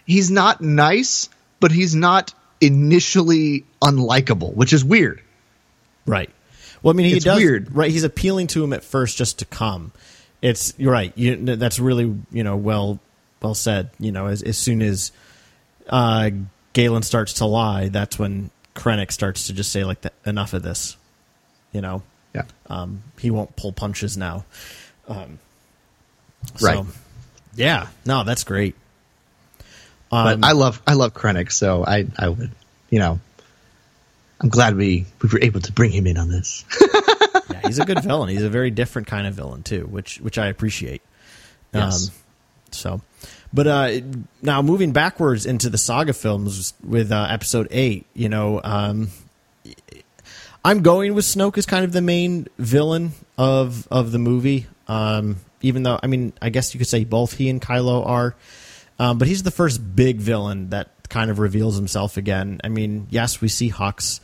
[0.06, 5.22] he's not nice, but he's not initially unlikable, which is weird.
[6.06, 6.30] Right.
[6.82, 7.38] Well, I mean, he It's does.
[7.38, 7.76] weird.
[7.76, 7.92] Right.
[7.92, 9.92] He's appealing to him at first just to come.
[10.42, 11.12] It's you're right.
[11.18, 13.00] You, that's really you know well
[13.42, 13.90] well said.
[14.00, 15.12] You know, as as soon as
[15.90, 16.30] uh,
[16.72, 20.64] Galen starts to lie, that's when Krennic starts to just say like, "Th- "Enough of
[20.64, 20.96] this."
[21.72, 22.02] You know,
[22.34, 22.44] Yeah.
[22.68, 24.46] um, he won't pull punches now.
[25.08, 25.40] Um,
[26.62, 26.78] Right.
[26.78, 26.88] So,
[27.56, 27.88] yeah.
[28.06, 28.76] No, that's great.
[30.10, 32.52] But Um, I love I love Krennic, so I I would
[32.90, 33.20] you know
[34.42, 36.64] I'm glad we we were able to bring him in on this.
[37.52, 38.30] yeah, he's a good villain.
[38.30, 41.02] He's a very different kind of villain too, which which I appreciate.
[41.74, 42.08] Yes.
[42.08, 42.14] Um,
[42.72, 43.02] so,
[43.54, 43.92] but uh,
[44.42, 49.10] now moving backwards into the saga films with uh, episode eight, you know, um,
[50.64, 54.68] I'm going with Snoke as kind of the main villain of of the movie.
[54.88, 58.36] Um, even though, I mean, I guess you could say both he and Kylo are,
[58.98, 62.60] um, but he's the first big villain that kind of reveals himself again.
[62.64, 64.20] I mean, yes, we see Hux,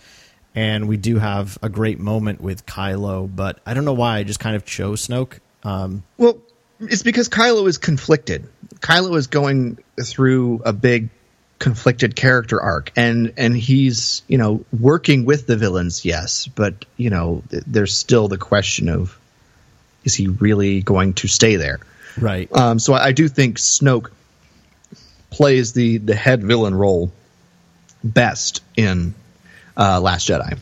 [0.54, 4.24] and we do have a great moment with Kylo, but I don't know why I
[4.24, 5.40] just kind of chose Snoke.
[5.64, 6.38] Um, Well,
[6.80, 8.48] it's because Kylo is conflicted.
[8.86, 11.10] Kylo is going through a big
[11.58, 17.10] conflicted character arc and and he's, you know, working with the villains, yes, but you
[17.10, 19.18] know, th- there's still the question of
[20.04, 21.80] is he really going to stay there?
[22.20, 22.48] right.
[22.56, 24.12] Um, so I, I do think Snoke
[25.32, 27.12] plays the the head villain role
[28.04, 29.16] best in
[29.76, 30.60] uh, Last Jedi.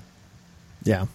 [0.86, 1.08] Yeah.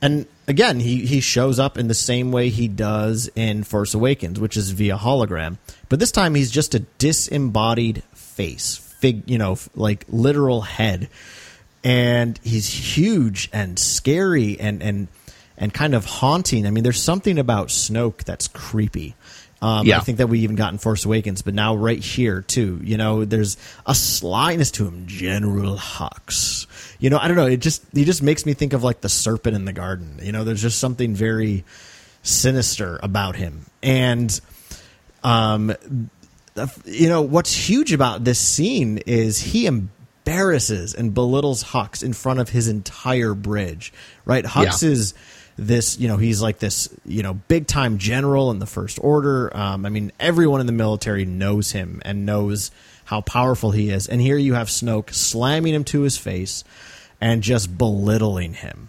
[0.00, 4.38] And again, he, he shows up in the same way he does in Force Awakens,
[4.38, 5.56] which is via hologram.
[5.88, 11.08] But this time he's just a disembodied face, fig, you know, like literal head.
[11.82, 15.08] And he's huge and scary and and
[15.56, 16.66] and kind of haunting.
[16.66, 19.16] I mean, there's something about Snoke that's creepy.
[19.62, 19.96] Um, Yeah.
[19.98, 22.80] I think that we even got in Force Awakens, but now right here too.
[22.82, 26.66] You know, there's a slyness to him, General Hux.
[26.98, 27.46] You know, I don't know.
[27.46, 30.18] It just he just makes me think of like the serpent in the garden.
[30.20, 31.64] You know, there's just something very
[32.22, 34.38] sinister about him, and
[35.24, 35.72] um,
[36.84, 42.40] you know what's huge about this scene is he embarrasses and belittles Hux in front
[42.40, 43.92] of his entire bridge.
[44.24, 44.88] Right, Hux Yeah.
[44.90, 45.14] is
[45.56, 49.54] this you know he's like this you know big time general in the first order
[49.56, 52.70] um, i mean everyone in the military knows him and knows
[53.04, 56.64] how powerful he is and here you have snoke slamming him to his face
[57.20, 58.88] and just belittling him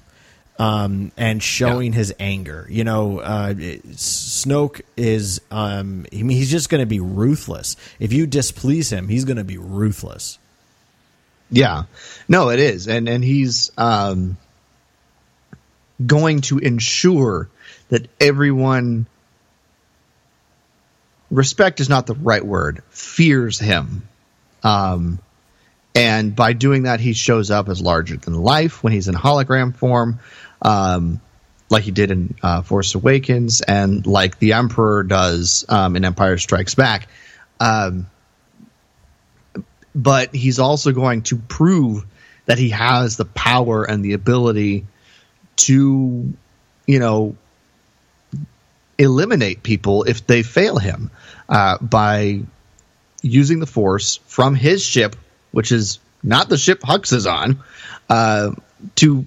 [0.59, 2.67] um, and showing his anger.
[2.69, 7.75] You know, uh, Snoke is, um, I mean, he's just going to be ruthless.
[7.99, 10.37] If you displease him, he's going to be ruthless.
[11.49, 11.83] Yeah,
[12.27, 14.37] no, it is, and and he's um,
[16.05, 17.49] going to ensure
[17.89, 19.05] that everyone
[21.29, 24.07] respect is not the right word fears him,
[24.63, 25.19] um,
[25.95, 29.75] and by doing that, he shows up as larger than life when he's in hologram
[29.75, 30.19] form.
[30.61, 31.21] Um,
[31.69, 36.37] like he did in uh, Force Awakens, and like the Emperor does um, in Empire
[36.37, 37.07] Strikes Back.
[37.59, 38.07] Um,
[39.95, 42.05] but he's also going to prove
[42.45, 44.85] that he has the power and the ability
[45.57, 46.33] to,
[46.87, 47.35] you know,
[48.97, 51.11] eliminate people if they fail him
[51.49, 52.41] uh, by
[53.21, 55.15] using the force from his ship,
[55.51, 57.63] which is not the ship Hux is on,
[58.09, 58.51] uh,
[58.95, 59.25] to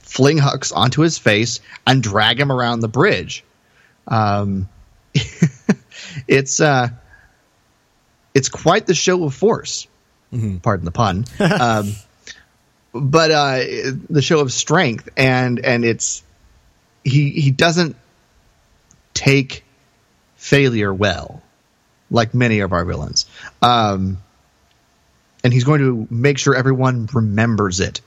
[0.00, 3.44] fling Hux onto his face and drag him around the bridge.
[4.06, 4.68] Um,
[6.28, 6.88] it's uh,
[8.34, 9.86] it's quite the show of force.
[10.62, 11.24] Pardon the pun.
[11.40, 11.92] um,
[12.92, 13.60] but uh,
[14.10, 16.22] the show of strength, and and it's
[17.04, 17.96] he he doesn't
[19.14, 19.64] take
[20.36, 21.42] failure well,
[22.10, 23.26] like many of our villains.
[23.60, 24.18] Um,
[25.44, 28.00] and he's going to make sure everyone remembers it.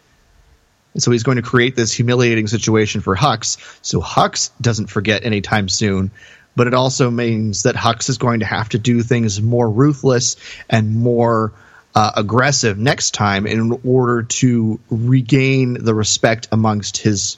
[0.93, 5.25] And so he's going to create this humiliating situation for Hux, so Hux doesn't forget
[5.25, 6.11] anytime soon.
[6.55, 10.37] But it also means that Hux is going to have to do things more ruthless
[10.69, 11.51] and more
[11.95, 17.37] uh, aggressive next time in order to regain the respect amongst his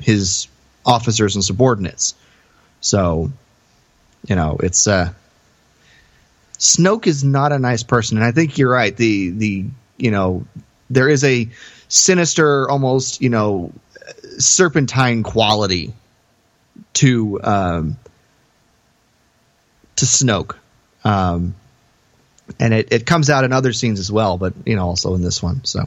[0.00, 0.48] his
[0.84, 2.14] officers and subordinates.
[2.80, 3.30] So,
[4.26, 5.12] you know, it's uh,
[6.58, 8.96] Snoke is not a nice person, and I think you're right.
[8.96, 9.64] The the
[9.98, 10.46] you know
[10.88, 11.48] there is a
[11.88, 13.72] sinister, almost you know
[14.38, 15.92] serpentine quality
[16.94, 17.96] to um,
[19.96, 20.56] to Snoke,
[21.04, 21.54] um,
[22.60, 25.22] and it, it comes out in other scenes as well, but you know also in
[25.22, 25.64] this one.
[25.64, 25.84] So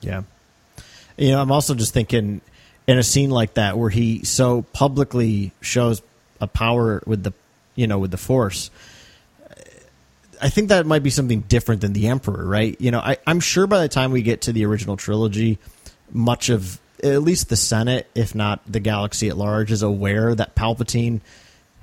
[0.00, 0.22] Yeah.
[1.16, 2.40] You know, I'm also just thinking
[2.86, 6.02] in a scene like that where he so publicly shows
[6.40, 7.32] a power with the,
[7.74, 8.70] you know, with the Force.
[10.42, 12.74] I think that might be something different than the Emperor, right?
[12.80, 15.58] You know, I, I'm sure by the time we get to the original trilogy,
[16.10, 20.54] much of at least the Senate, if not the galaxy at large, is aware that
[20.54, 21.20] Palpatine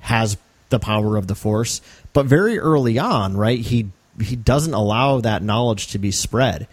[0.00, 0.36] has
[0.70, 1.80] the power of the Force.
[2.12, 3.90] But very early on, right, he
[4.20, 6.68] he doesn't allow that knowledge to be spread.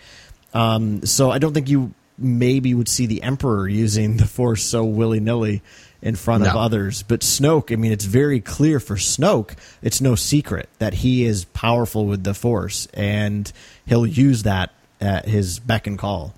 [0.53, 4.85] Um, so I don't think you maybe would see the Emperor using the Force so
[4.85, 5.61] willy nilly
[6.01, 7.03] in front of others.
[7.03, 11.45] But Snoke, I mean, it's very clear for Snoke, it's no secret that he is
[11.45, 13.51] powerful with the Force, and
[13.85, 14.71] he'll use that
[15.01, 16.33] at his beck and call.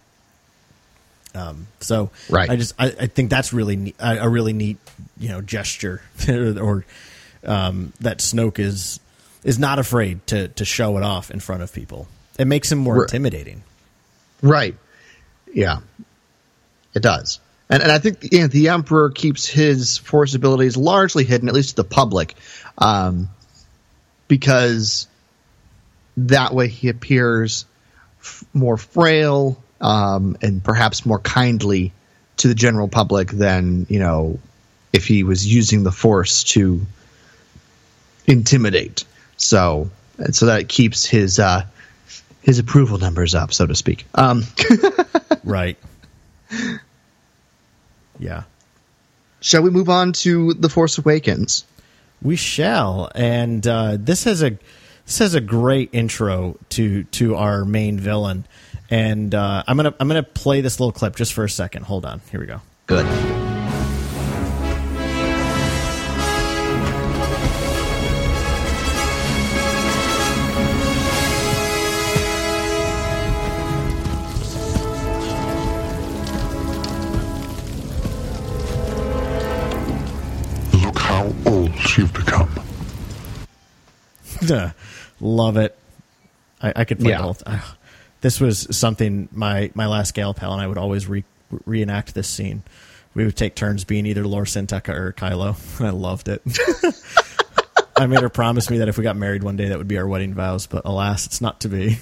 [1.35, 2.49] Um, so Right.
[2.49, 4.77] I just I, I think that's really neat, a, a really neat
[5.19, 6.85] you know gesture or
[7.45, 8.99] um, that Snoke is
[9.47, 12.07] is not afraid to to show it off in front of people.
[12.37, 13.63] It makes him more intimidating.
[14.43, 14.75] Right.
[15.51, 15.79] Yeah.
[16.93, 17.39] It does.
[17.69, 21.55] And, and I think you know, the Emperor keeps his force abilities largely hidden, at
[21.55, 22.35] least to the public,
[22.77, 23.29] um,
[24.27, 25.07] because
[26.17, 27.65] that way he appears
[28.19, 31.93] f- more frail um, and perhaps more kindly
[32.37, 34.39] to the general public than, you know,
[34.93, 36.85] if he was using the force to
[38.25, 39.05] intimidate.
[39.37, 41.65] So, and so that keeps his uh,
[42.41, 44.05] his approval numbers up, so to speak.
[44.13, 44.43] Um,
[45.43, 45.77] Right.
[48.19, 48.43] Yeah.
[49.41, 51.63] shall we move on to the Force Awakens?
[52.21, 54.57] We shall, and uh, this has a
[55.05, 58.45] this has a great intro to to our main villain,
[58.89, 61.83] and uh, I'm gonna I'm gonna play this little clip just for a second.
[61.83, 62.61] Hold on, here we go.
[62.87, 63.46] Good.
[81.97, 82.49] Old you've become.
[85.19, 85.77] Love it.
[86.61, 87.21] I, I could play Yeah.
[87.21, 87.43] both.
[87.45, 87.75] Ah,
[88.21, 91.23] This was something my my last gal pal and I would always re-
[91.65, 92.63] reenact this scene.
[93.13, 96.41] We would take turns being either Lor San Tekka or Kylo, and I loved it.
[97.97, 99.97] I made her promise me that if we got married one day, that would be
[99.97, 100.67] our wedding vows.
[100.67, 101.97] But alas, it's not to be.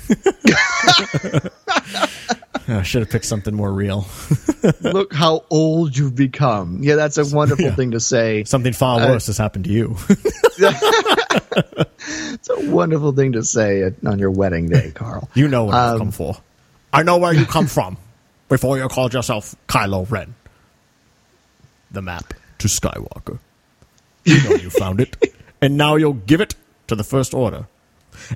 [2.79, 4.07] I should have picked something more real.
[4.81, 6.79] Look how old you've become.
[6.81, 8.43] Yeah, that's a wonderful thing to say.
[8.43, 9.95] Something far Uh, worse has happened to you.
[12.07, 15.29] It's a wonderful thing to say on your wedding day, Carl.
[15.33, 16.37] you know what I've Um, come for.
[16.93, 17.97] I know where you come from.
[18.49, 20.35] Before you called yourself Kylo Ren.
[21.91, 23.39] the map to Skywalker.
[24.25, 25.17] You know you found it,
[25.61, 26.53] and now you'll give it
[26.87, 27.67] to the First Order.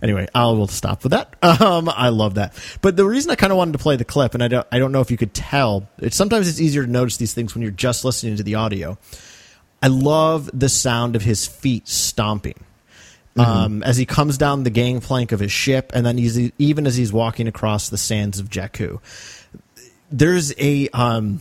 [0.01, 1.35] Anyway, I will stop with that.
[1.59, 2.53] Um, I love that.
[2.81, 4.79] But the reason I kind of wanted to play the clip, and I don't, I
[4.79, 7.61] don't know if you could tell, it's sometimes it's easier to notice these things when
[7.61, 8.97] you're just listening to the audio.
[9.81, 12.63] I love the sound of his feet stomping.
[13.37, 16.97] Um, as he comes down the gangplank of his ship, and then he's, even as
[16.97, 18.99] he's walking across the sands of Jakku,
[20.11, 21.39] there's a um,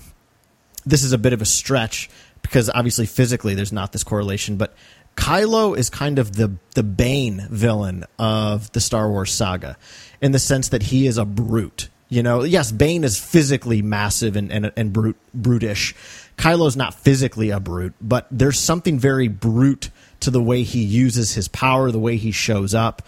[0.87, 2.09] this is a bit of a stretch
[2.43, 4.75] because obviously physically there's not this correlation, but
[5.19, 9.77] Kylo is kind of the the Bane villain of the Star Wars saga
[10.23, 11.89] in the sense that he is a brute.
[12.09, 15.95] You know, yes, Bane is physically massive and and, and brute brutish.
[16.39, 19.91] Kylo's not physically a brute, but there's something very brute
[20.21, 23.03] to the way he uses his power, the way he shows up.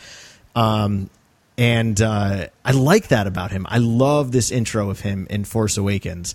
[0.57, 1.11] Um,
[1.57, 3.67] and uh, I like that about him.
[3.69, 6.35] I love this intro of him in Force Awakens,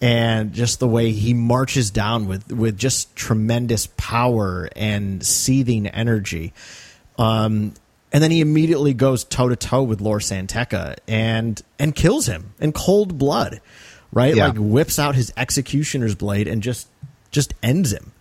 [0.00, 6.52] and just the way he marches down with with just tremendous power and seething energy.
[7.18, 7.74] Um,
[8.12, 12.26] and then he immediately goes toe to toe with Lor San Tekka and and kills
[12.26, 13.60] him in cold blood,
[14.12, 14.34] right?
[14.34, 14.48] Yeah.
[14.48, 16.88] Like whips out his executioner's blade and just
[17.30, 18.12] just ends him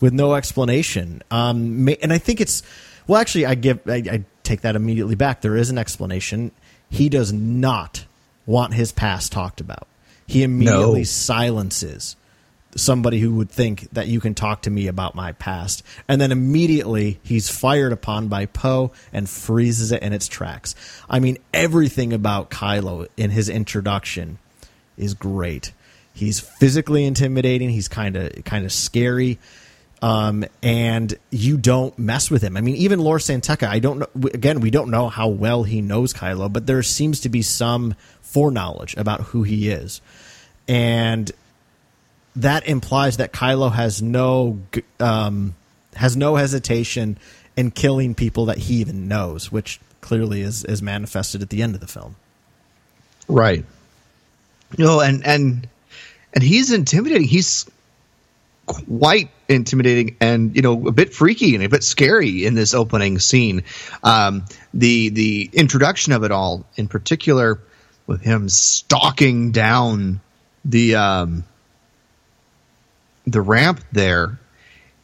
[0.00, 1.22] with no explanation.
[1.30, 2.62] Um, and I think it's
[3.06, 5.40] well, actually, I give I, I take that immediately back.
[5.40, 6.50] There is an explanation.
[6.88, 8.04] He does not
[8.46, 9.86] want his past talked about.
[10.26, 11.04] He immediately No.
[11.04, 12.16] silences
[12.76, 15.82] somebody who would think that you can talk to me about my past.
[16.08, 20.74] And then immediately he's fired upon by Poe and freezes it in its tracks.
[21.08, 24.38] I mean, everything about Kylo in his introduction
[24.98, 25.72] is great.
[26.12, 27.70] He's physically intimidating.
[27.70, 29.38] He's kind of kind of scary,
[30.02, 32.56] um, and you don't mess with him.
[32.56, 34.28] I mean, even Lor San Tekka, I don't know.
[34.32, 37.94] Again, we don't know how well he knows Kylo, but there seems to be some
[38.20, 40.00] foreknowledge about who he is,
[40.68, 41.30] and
[42.36, 44.60] that implies that Kylo has no
[45.00, 45.54] um,
[45.94, 47.18] has no hesitation
[47.56, 51.74] in killing people that he even knows, which clearly is is manifested at the end
[51.74, 52.16] of the film.
[53.28, 53.64] Right.
[54.76, 55.68] No, and and
[56.34, 57.26] and he's intimidating.
[57.26, 57.66] He's
[58.66, 63.18] quite intimidating and you know a bit freaky and a bit scary in this opening
[63.18, 63.64] scene.
[64.02, 64.44] Um,
[64.74, 67.60] the the introduction of it all, in particular,
[68.06, 70.20] with him stalking down
[70.64, 71.44] the um,
[73.26, 74.38] the ramp there,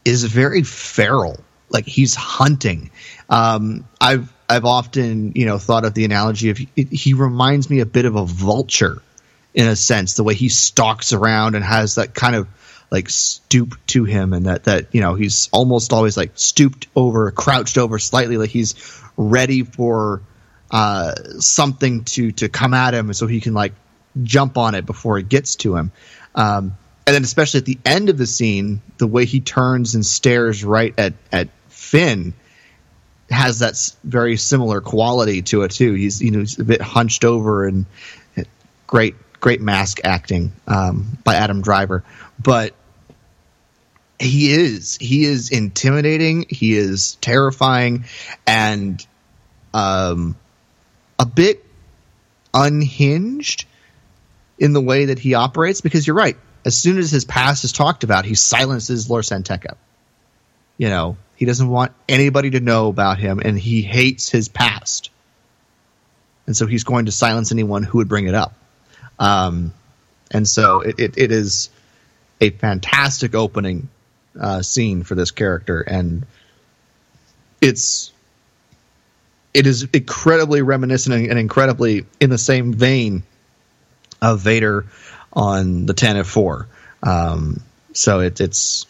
[0.05, 1.39] is very feral.
[1.71, 2.91] Like he's hunting.
[3.31, 7.81] Um, I've I've often you know thought of the analogy of he, he reminds me
[7.81, 9.01] a bit of a vulture
[9.55, 12.49] in a sense, the way he stalks around and has that kind of
[12.93, 17.31] like stoop to him, and that that you know he's almost always like stooped over,
[17.31, 18.75] crouched over slightly, like he's
[19.17, 20.21] ready for
[20.71, 23.73] uh, something to to come at him, so he can like
[24.23, 25.91] jump on it before it gets to him.
[26.35, 26.77] Um,
[27.07, 30.63] and then especially at the end of the scene, the way he turns and stares
[30.63, 32.35] right at at Finn
[33.31, 33.75] has that
[34.05, 35.95] very similar quality to it too.
[35.95, 37.87] He's you know he's a bit hunched over and
[38.87, 42.05] great great mask acting um, by Adam Driver,
[42.39, 42.75] but
[44.23, 46.47] he is he is intimidating.
[46.49, 48.05] He is terrifying
[48.47, 49.05] and
[49.75, 50.37] um,
[51.19, 51.65] a bit
[52.55, 53.67] unhinged
[54.59, 55.81] in the way that he operates.
[55.81, 56.37] Because you're right.
[56.65, 59.43] As soon as his past is talked about, he silences Lor San
[60.79, 65.11] You know, he doesn't want anybody to know about him, and he hates his past.
[66.47, 68.55] And so he's going to silence anyone who would bring it up.
[69.19, 69.73] Um,
[70.31, 71.71] and so it, it, it is
[72.41, 73.89] a fantastic opening
[74.39, 76.27] uh, scene for this character, and
[77.61, 78.13] it's
[79.55, 83.23] it is incredibly reminiscent and, incredibly in the same vein
[84.21, 84.87] of Vader
[85.33, 86.69] on the Tantive Four.
[87.03, 87.61] Um,
[87.93, 88.87] so it, it's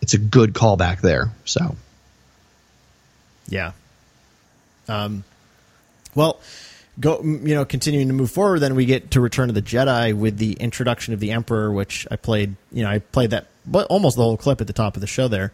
[0.00, 1.30] it's a good callback there.
[1.44, 1.76] So
[3.48, 3.72] Yeah.
[4.88, 5.24] Um,
[6.14, 6.40] well,
[6.98, 7.20] go.
[7.22, 10.38] You know, continuing to move forward, then we get to Return of the Jedi with
[10.38, 12.56] the introduction of the Emperor, which I played.
[12.72, 15.06] You know, I played that but almost the whole clip at the top of the
[15.06, 15.52] show there.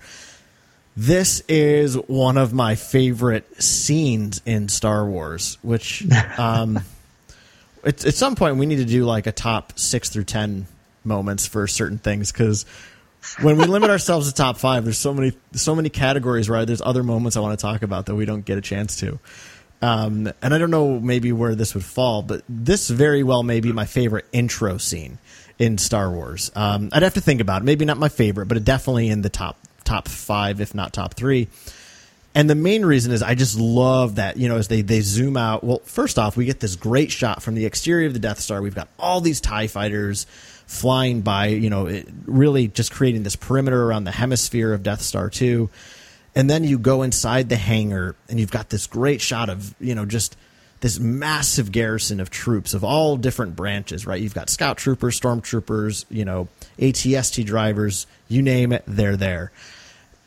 [0.96, 6.04] This is one of my favorite scenes in Star Wars, which
[6.38, 6.80] um,
[7.84, 10.66] at, at some point we need to do like a top six through ten
[11.04, 12.66] moments for certain things because
[13.40, 16.82] when we limit ourselves to top five, there's so many so many categories Right, there's
[16.82, 19.18] other moments I want to talk about that we don't get a chance to.
[19.80, 23.60] Um, and I don't know maybe where this would fall, but this very well may
[23.60, 25.18] be my favorite intro scene
[25.58, 26.50] in Star Wars.
[26.54, 27.64] Um, I'd have to think about it.
[27.64, 31.48] Maybe not my favorite, but definitely in the top top five, if not top three.
[32.34, 35.36] And the main reason is I just love that, you know, as they, they zoom
[35.36, 35.64] out.
[35.64, 38.62] Well, first off, we get this great shot from the exterior of the Death Star.
[38.62, 40.26] We've got all these TIE fighters
[40.66, 45.00] flying by, you know, it, really just creating this perimeter around the hemisphere of Death
[45.00, 45.68] Star 2.
[46.34, 49.94] And then you go inside the hangar and you've got this great shot of, you
[49.94, 50.36] know, just
[50.80, 54.20] this massive garrison of troops of all different branches, right?
[54.20, 56.48] You've got scout troopers, stormtroopers, you know,
[56.78, 59.50] ATST drivers, you name it, they're there.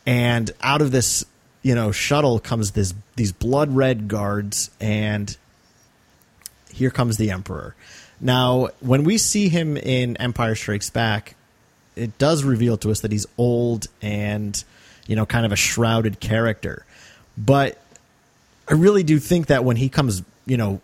[0.05, 1.25] And out of this,
[1.61, 5.35] you know, shuttle comes this these blood red guards and
[6.73, 7.75] here comes the emperor.
[8.19, 11.35] Now, when we see him in Empire Strikes Back,
[11.95, 14.63] it does reveal to us that he's old and,
[15.07, 16.85] you know, kind of a shrouded character.
[17.37, 17.81] But
[18.67, 20.81] I really do think that when he comes, you know,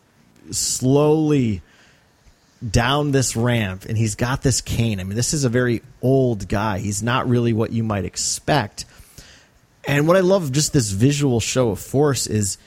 [0.50, 1.62] slowly
[2.72, 5.02] down this ramp and he's got this cane.
[5.02, 6.80] I mean, this is a very old guy.
[6.80, 8.86] He's not really what you might expect.
[9.86, 12.58] And what I love just this visual show of force is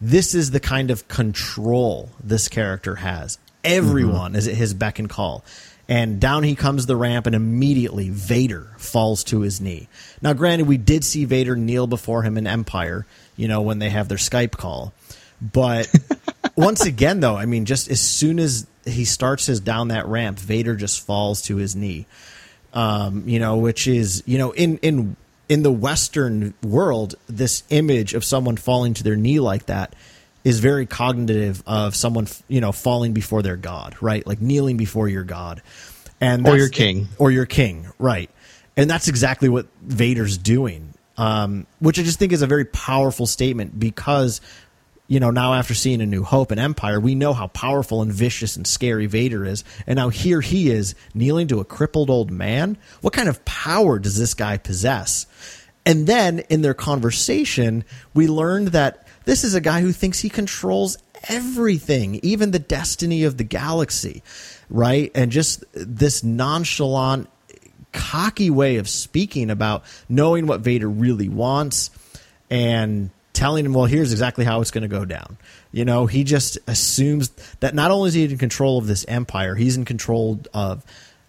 [0.00, 3.40] this is the kind of control this character has.
[3.64, 4.38] Everyone mm-hmm.
[4.38, 5.42] is at his beck and call.
[5.88, 9.88] And down he comes the ramp, and immediately Vader falls to his knee.
[10.22, 13.04] Now, granted, we did see Vader kneel before him in Empire,
[13.36, 14.94] you know, when they have their Skype call.
[15.42, 15.92] But
[16.56, 20.38] once again, though, I mean, just as soon as he starts his down that ramp,
[20.38, 22.06] Vader just falls to his knee.
[22.72, 25.16] Um, you know, which is you know in in
[25.48, 29.94] in the Western world, this image of someone falling to their knee like that
[30.42, 34.26] is very cognitive of someone you know falling before their god, right?
[34.26, 35.62] Like kneeling before your god,
[36.20, 38.30] and or your king, or your king, right?
[38.76, 43.26] And that's exactly what Vader's doing, um, which I just think is a very powerful
[43.26, 44.40] statement because
[45.06, 48.12] you know, now after seeing A New Hope and Empire, we know how powerful and
[48.12, 49.62] vicious and scary Vader is.
[49.86, 52.78] And now here he is kneeling to a crippled old man.
[53.02, 55.26] What kind of power does this guy possess?
[55.84, 57.84] And then in their conversation,
[58.14, 60.96] we learned that this is a guy who thinks he controls
[61.28, 64.22] everything, even the destiny of the galaxy,
[64.70, 65.10] right?
[65.14, 67.28] And just this nonchalant,
[67.92, 71.90] cocky way of speaking about knowing what Vader really wants
[72.50, 75.36] and telling him, well, here's exactly how it's going to go down.
[75.72, 77.28] You know, he just assumes
[77.60, 80.82] that not only is he in control of this empire, he's in control of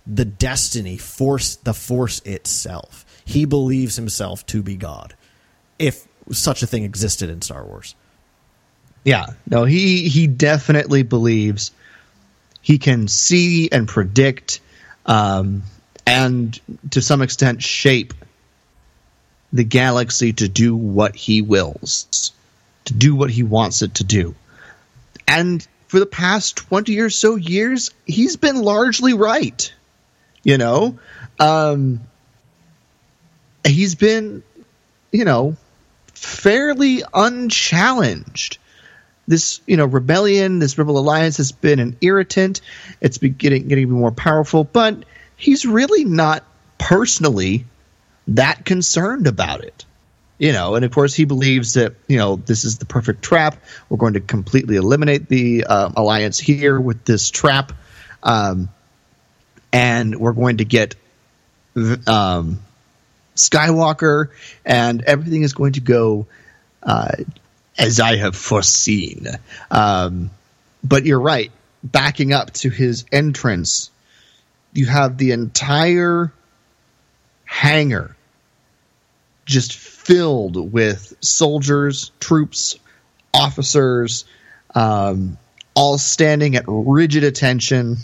[0.07, 3.05] the destiny, force, the force itself.
[3.25, 5.15] He believes himself to be God,
[5.79, 7.95] if such a thing existed in Star Wars.
[9.03, 11.71] Yeah, no, he he definitely believes
[12.61, 14.59] he can see and predict,
[15.05, 15.63] um,
[16.07, 16.59] and
[16.91, 18.13] to some extent shape
[19.55, 22.33] the galaxy to do what he wills,
[22.83, 24.35] to do what he wants it to do.
[25.27, 29.73] And for the past 20 or so years, he's been largely right.
[30.43, 30.99] You know,
[31.39, 32.01] um,
[33.65, 34.43] he's been,
[35.11, 35.55] you know,
[36.13, 38.57] fairly unchallenged.
[39.25, 42.59] This, you know, rebellion, this rebel alliance has been an irritant.
[42.99, 45.05] It's been getting getting more powerful, but
[45.37, 46.43] he's really not
[46.77, 47.65] personally
[48.27, 49.85] that concerned about it.
[50.37, 53.57] You know, and of course, he believes that, you know, this is the perfect trap.
[53.87, 57.71] We're going to completely eliminate the uh, alliance here with this trap.
[58.21, 58.67] Um,
[59.71, 60.95] and we're going to get
[62.07, 62.59] um,
[63.35, 64.29] Skywalker,
[64.65, 66.27] and everything is going to go
[66.83, 67.11] uh,
[67.77, 69.27] as I have foreseen.
[69.71, 70.31] Um,
[70.83, 71.51] but you're right.
[71.83, 73.91] Backing up to his entrance,
[74.73, 76.33] you have the entire
[77.55, 78.17] hangar
[79.45, 82.75] just filled with soldiers, troops,
[83.33, 84.25] officers,
[84.73, 85.37] um,
[85.73, 87.95] all standing at rigid attention.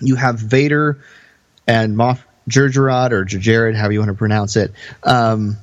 [0.00, 1.02] You have Vader
[1.66, 4.72] and Moff Jerjerrod or Jared, however you want to pronounce it.
[5.02, 5.56] Um,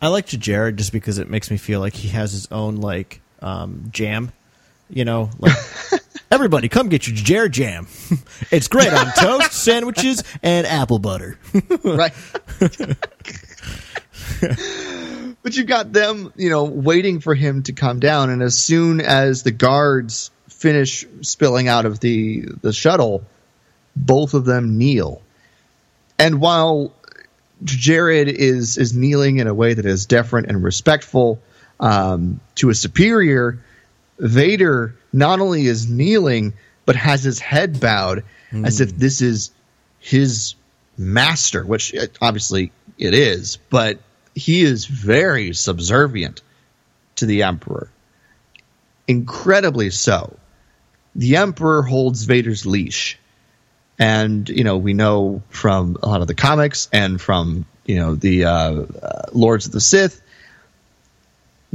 [0.00, 3.20] I like Jared just because it makes me feel like he has his own like
[3.42, 4.32] um, jam.
[4.88, 5.56] You know, like
[6.34, 7.86] everybody, come get your Jared jam.
[8.50, 11.38] it's great on toast, sandwiches, and apple butter.
[11.84, 12.12] right.
[15.44, 19.00] but you've got them, you know, waiting for him to come down, and as soon
[19.00, 23.22] as the guards finish spilling out of the the shuttle,
[23.94, 25.22] both of them kneel.
[26.18, 26.92] And while
[27.62, 31.40] Jared is is kneeling in a way that is deferent and respectful
[31.78, 33.63] um, to a superior,
[34.18, 36.54] Vader not only is kneeling
[36.86, 38.66] but has his head bowed mm.
[38.66, 39.50] as if this is
[39.98, 40.54] his
[40.96, 43.98] master, which obviously it is, but
[44.34, 46.42] he is very subservient
[47.16, 47.90] to the Emperor.
[49.06, 50.36] Incredibly so.
[51.14, 53.18] The Emperor holds Vader's leash.
[53.98, 58.16] And, you know, we know from a lot of the comics and from, you know,
[58.16, 60.20] the uh, uh, Lords of the Sith,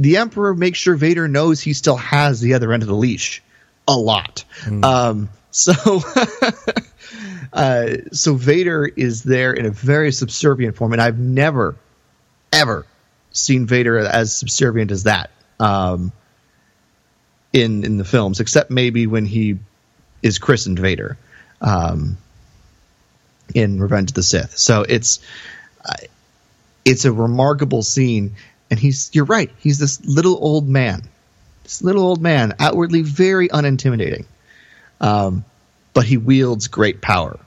[0.00, 3.42] the Emperor makes sure Vader knows he still has the other end of the leash.
[3.86, 4.44] a lot.
[4.82, 6.00] Um, so,
[7.52, 11.76] uh, so Vader is there in a very subservient form, and I've never,
[12.50, 12.86] ever
[13.32, 15.30] seen Vader as subservient as that
[15.60, 16.12] um,
[17.52, 19.58] in in the films, except maybe when he
[20.22, 21.18] is christened Vader
[21.60, 22.16] um,
[23.54, 24.56] in Revenge of the Sith.
[24.56, 25.20] So it's
[25.84, 25.92] uh,
[26.84, 28.36] it's a remarkable scene,
[28.70, 29.50] and he's you're right.
[29.58, 31.02] He's this little old man,
[31.64, 34.24] this little old man, outwardly very unintimidating,
[35.00, 35.44] um,
[35.94, 37.38] but he wields great power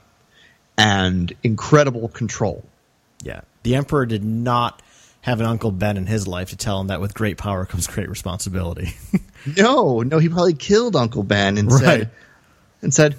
[0.77, 2.63] and incredible control.
[3.23, 3.41] Yeah.
[3.63, 4.81] The Emperor did not
[5.21, 7.87] have an Uncle Ben in his life to tell him that with great power comes
[7.87, 8.93] great responsibility.
[9.57, 11.81] No, no, he probably killed Uncle Ben and Right.
[11.81, 12.09] said
[12.81, 13.17] and said,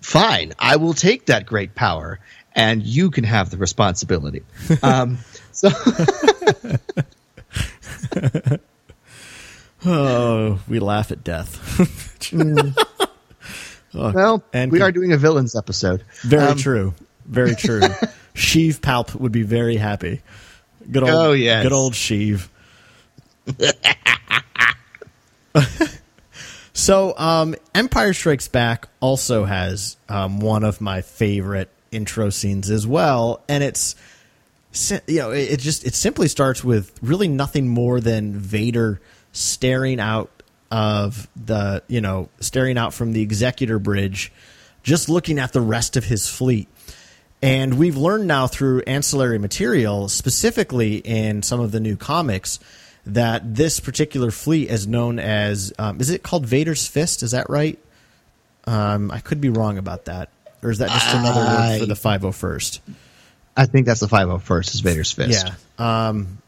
[0.00, 2.18] "Fine, I will take that great power,
[2.56, 4.40] and you can have the responsibility."
[4.82, 5.18] um,
[5.52, 5.68] so,
[9.86, 12.32] oh, we laugh at death.
[13.94, 16.04] well, And we con- are doing a villains episode.
[16.22, 16.94] Very Um, true.
[17.26, 17.80] Very true.
[18.34, 20.22] Sheev Palp would be very happy.
[20.90, 21.62] Good old, Oh, yes.
[21.62, 22.48] good old Sheev.
[26.72, 32.86] so, um, Empire Strikes Back also has um, one of my favorite intro scenes as
[32.86, 33.96] well, and it's
[35.06, 39.00] you know it, it just it simply starts with really nothing more than Vader
[39.32, 40.30] staring out
[40.70, 44.32] of the you know staring out from the Executor Bridge,
[44.82, 46.68] just looking at the rest of his fleet.
[47.42, 52.60] And we've learned now through ancillary material, specifically in some of the new comics,
[53.06, 57.22] that this particular fleet is known as um, is it called Vader's Fist?
[57.22, 57.78] Is that right?
[58.66, 60.28] Um, I could be wrong about that,
[60.62, 62.80] or is that just another word for the five hundred first?
[63.56, 65.46] I think that's the 501st is Vader's fist.
[65.78, 66.08] Yeah.
[66.08, 66.40] Um,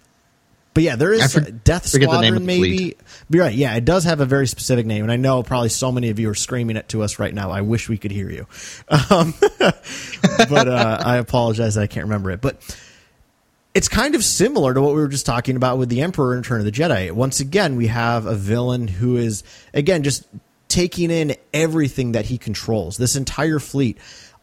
[0.74, 1.34] but yeah, there is
[1.64, 2.46] Death forget the name Squadron.
[2.46, 2.96] maybe
[3.28, 3.54] you're right.
[3.54, 6.18] Yeah, it does have a very specific name, and I know probably so many of
[6.18, 7.50] you are screaming it to us right now.
[7.50, 8.46] I wish we could hear you,
[9.10, 12.40] um, but uh, I apologize that I can't remember it.
[12.40, 12.56] But
[13.74, 16.38] it's kind of similar to what we were just talking about with the Emperor in
[16.38, 17.12] Return of the Jedi.
[17.12, 19.44] Once again, we have a villain who is
[19.74, 20.26] again just
[20.68, 22.96] taking in everything that he controls.
[22.96, 23.98] This entire fleet,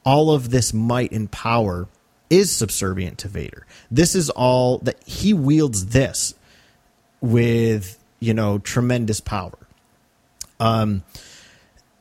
[0.06, 1.88] all of this might and power
[2.30, 3.66] is subservient to Vader.
[3.90, 6.34] This is all that he wields this
[7.22, 9.58] with, you know, tremendous power.
[10.60, 11.04] Um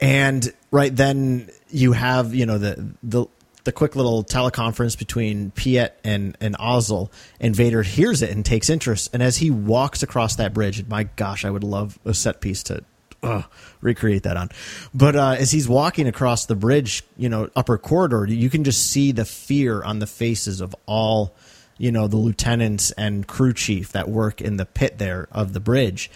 [0.01, 3.27] and right then you have, you know, the the
[3.65, 8.71] the quick little teleconference between Piet and and Ozzel, and Vader hears it and takes
[8.71, 9.11] interest.
[9.13, 12.63] And as he walks across that bridge, my gosh, I would love a set piece
[12.65, 12.83] to
[13.23, 13.43] uh,
[13.81, 14.51] recreate that on.
[14.95, 18.91] But uh, as he's walking across the bridge, you know, upper corridor, you can just
[18.91, 21.35] see the fear on the faces of all,
[21.77, 25.61] you know, the lieutenants and crew chief that work in the pit there of the
[25.61, 26.11] bridge.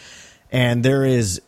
[0.51, 1.41] And there is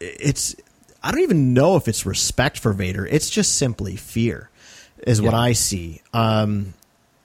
[0.00, 0.54] it's
[1.02, 3.06] I don't even know if it's respect for Vader.
[3.06, 4.50] It's just simply fear,
[5.06, 6.02] is what I see.
[6.12, 6.74] Um,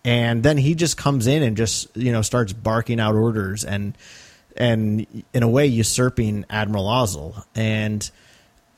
[0.06, 3.98] and then he just comes in and just you know starts barking out orders and
[4.58, 7.44] and in a way usurping Admiral Ozzel.
[7.56, 8.10] And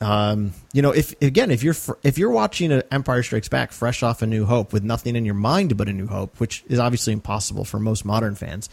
[0.00, 4.22] um, you know, if again, if you're if you're watching Empire Strikes Back fresh off
[4.22, 7.12] A New Hope with nothing in your mind but A New Hope, which is obviously
[7.12, 8.68] impossible for most modern fans,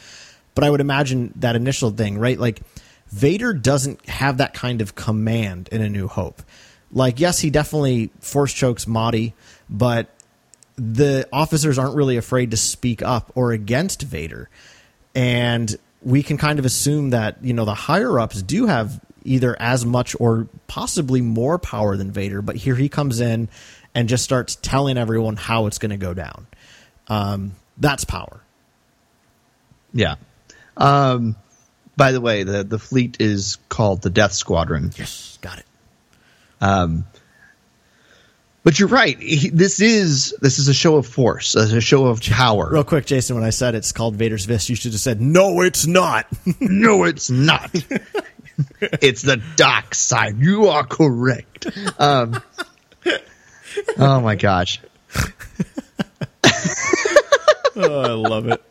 [0.55, 2.37] but I would imagine that initial thing, right?
[2.37, 2.61] Like
[3.07, 6.41] Vader doesn't have that kind of command in A New Hope.
[6.91, 9.33] Like, yes, he definitely force chokes Motti,
[9.69, 10.07] but
[10.75, 14.49] the officers aren't really afraid to speak up or against Vader.
[15.15, 19.55] And we can kind of assume that, you know, the higher ups do have either
[19.59, 23.47] as much or possibly more power than Vader, but here he comes in
[23.95, 26.47] and just starts telling everyone how it's going to go down.
[27.07, 28.41] Um, that's power.
[29.93, 30.15] Yeah.
[30.75, 31.35] Um,
[31.95, 34.91] by the way, the, the fleet is called the Death Squadron.
[34.97, 35.65] Yes, got it.
[38.63, 39.19] But you're right.
[39.19, 42.69] He, this is this is a show of force, a show of power.
[42.71, 45.61] Real quick, Jason, when I said it's called Vader's Fist, you should have said, no,
[45.61, 46.27] it's not.
[46.61, 47.69] no, it's not.
[48.79, 50.37] it's the dark side.
[50.39, 51.67] You are correct.
[51.99, 52.41] Um,
[53.97, 54.79] oh my gosh.
[57.75, 58.63] oh, I love it.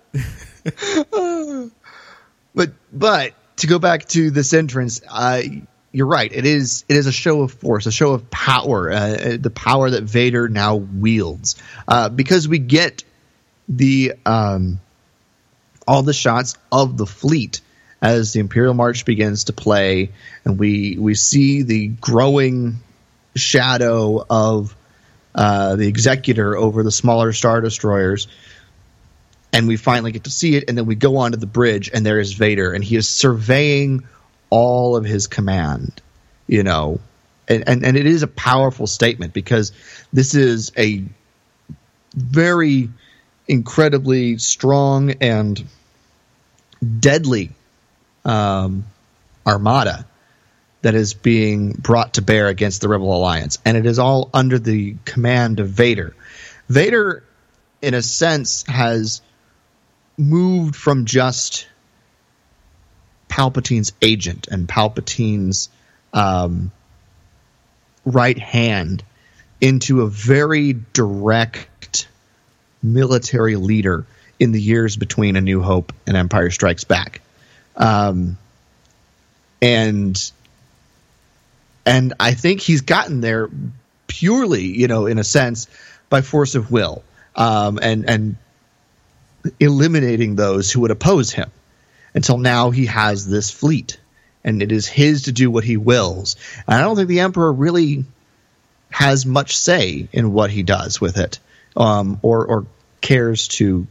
[2.54, 5.42] But but to go back to this entrance, uh,
[5.92, 6.32] you're right.
[6.32, 9.90] It is it is a show of force, a show of power, uh, the power
[9.90, 13.04] that Vader now wields, uh, because we get
[13.68, 14.80] the um,
[15.86, 17.60] all the shots of the fleet
[18.00, 20.10] as the Imperial March begins to play,
[20.46, 22.80] and we we see the growing
[23.36, 24.74] shadow of
[25.34, 28.28] uh, the Executor over the smaller Star Destroyers
[29.54, 32.04] and we finally get to see it and then we go onto the bridge and
[32.04, 34.06] there is Vader and he is surveying
[34.52, 36.02] all of his command
[36.46, 37.00] you know
[37.48, 39.72] and, and and it is a powerful statement because
[40.12, 41.02] this is a
[42.14, 42.90] very
[43.48, 45.64] incredibly strong and
[47.00, 47.50] deadly
[48.24, 48.84] um,
[49.46, 50.06] armada
[50.82, 54.58] that is being brought to bear against the Rebel Alliance, and it is all under
[54.58, 56.14] the command of Vader.
[56.68, 57.22] Vader,
[57.80, 59.22] in a sense, has
[60.18, 61.68] moved from just
[63.32, 65.70] Palpatine's agent and Palpatine's
[66.12, 66.70] um,
[68.04, 69.02] right hand
[69.58, 72.08] into a very direct
[72.82, 74.04] military leader
[74.38, 77.22] in the years between A New Hope and Empire Strikes Back.
[77.74, 78.36] Um,
[79.62, 80.32] and
[81.86, 83.48] and I think he's gotten there
[84.08, 85.68] purely, you know, in a sense,
[86.10, 87.02] by force of will,
[87.34, 88.36] um, and and
[89.58, 91.50] eliminating those who would oppose him.
[92.14, 93.98] Until now, he has this fleet,
[94.44, 96.36] and it is his to do what he wills.
[96.66, 98.04] And I don't think the emperor really
[98.90, 101.38] has much say in what he does with it,
[101.76, 102.66] um, or or
[103.00, 103.86] cares to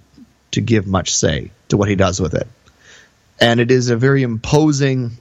[0.51, 2.47] to give much say to what he does with it.
[3.39, 5.17] And it is a very imposing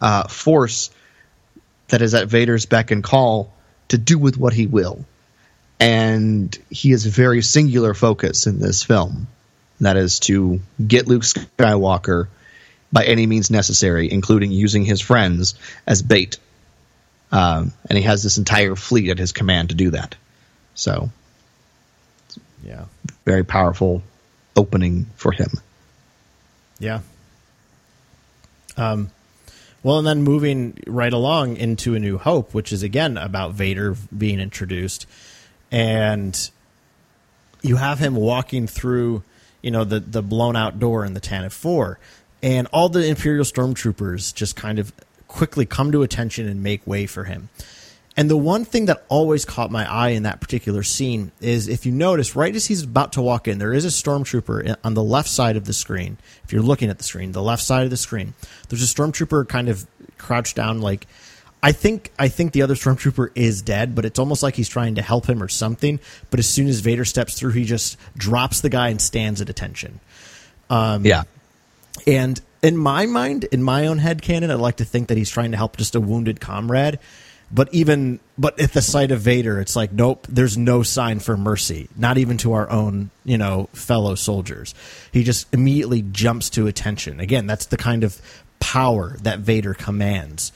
[0.00, 0.90] uh, force
[1.88, 3.52] that is at Vader's beck and call
[3.88, 5.04] to do with what he will.
[5.80, 9.28] And he has a very singular focus in this film.
[9.80, 12.28] That is to get Luke Skywalker
[12.92, 15.54] by any means necessary, including using his friends
[15.86, 16.38] as bait.
[17.30, 20.14] Um, and he has this entire fleet at his command to do that.
[20.74, 21.10] So,
[22.64, 22.86] Yeah.
[23.24, 24.02] very powerful
[24.56, 25.50] opening for him.
[26.78, 27.00] Yeah.
[28.76, 29.10] Um,
[29.82, 33.96] well, and then moving right along into A New Hope, which is again about Vader
[34.16, 35.06] being introduced,
[35.70, 36.50] and
[37.62, 39.22] you have him walking through,
[39.62, 41.98] you know, the the blown out door in the Tantive Four,
[42.42, 44.92] and all the Imperial stormtroopers just kind of
[45.26, 47.48] quickly come to attention and make way for him.
[48.16, 51.86] And the one thing that always caught my eye in that particular scene is if
[51.86, 55.04] you notice, right as he's about to walk in, there is a stormtrooper on the
[55.04, 56.18] left side of the screen.
[56.42, 58.34] If you're looking at the screen, the left side of the screen,
[58.68, 59.86] there's a stormtrooper kind of
[60.16, 60.80] crouched down.
[60.80, 61.06] Like,
[61.62, 64.94] I think, I think the other stormtrooper is dead, but it's almost like he's trying
[64.94, 65.98] to help him or something.
[66.30, 69.50] But as soon as Vader steps through, he just drops the guy and stands at
[69.50, 69.98] attention.
[70.70, 71.24] Um, yeah.
[72.06, 75.30] And in my mind, in my own head canon, I'd like to think that he's
[75.30, 76.98] trying to help just a wounded comrade.
[77.50, 81.36] But even but at the sight of Vader, it's like nope, there's no sign for
[81.36, 84.74] mercy, not even to our own, you know, fellow soldiers.
[85.12, 87.20] He just immediately jumps to attention.
[87.20, 88.20] Again, that's the kind of
[88.60, 90.52] power that Vader commands.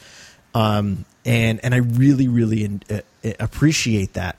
[0.54, 3.00] Um, and and I really really uh,
[3.38, 4.38] appreciate that.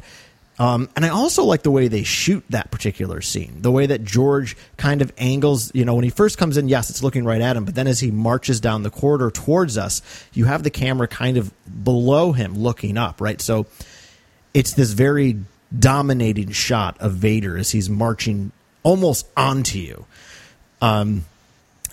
[0.60, 3.62] Um, and I also like the way they shoot that particular scene.
[3.62, 6.92] The way that George kind of angles, you know, when he first comes in, yes,
[6.92, 10.04] it's looking right at him, but then as he marches down the corridor towards us,
[10.32, 11.52] you have the camera kind of
[11.84, 13.42] below him looking up, right?
[13.42, 13.66] So
[14.54, 15.38] it's this very
[15.78, 18.52] dominating shot of Vader as he's marching
[18.84, 20.06] almost onto you.
[20.82, 21.26] Um,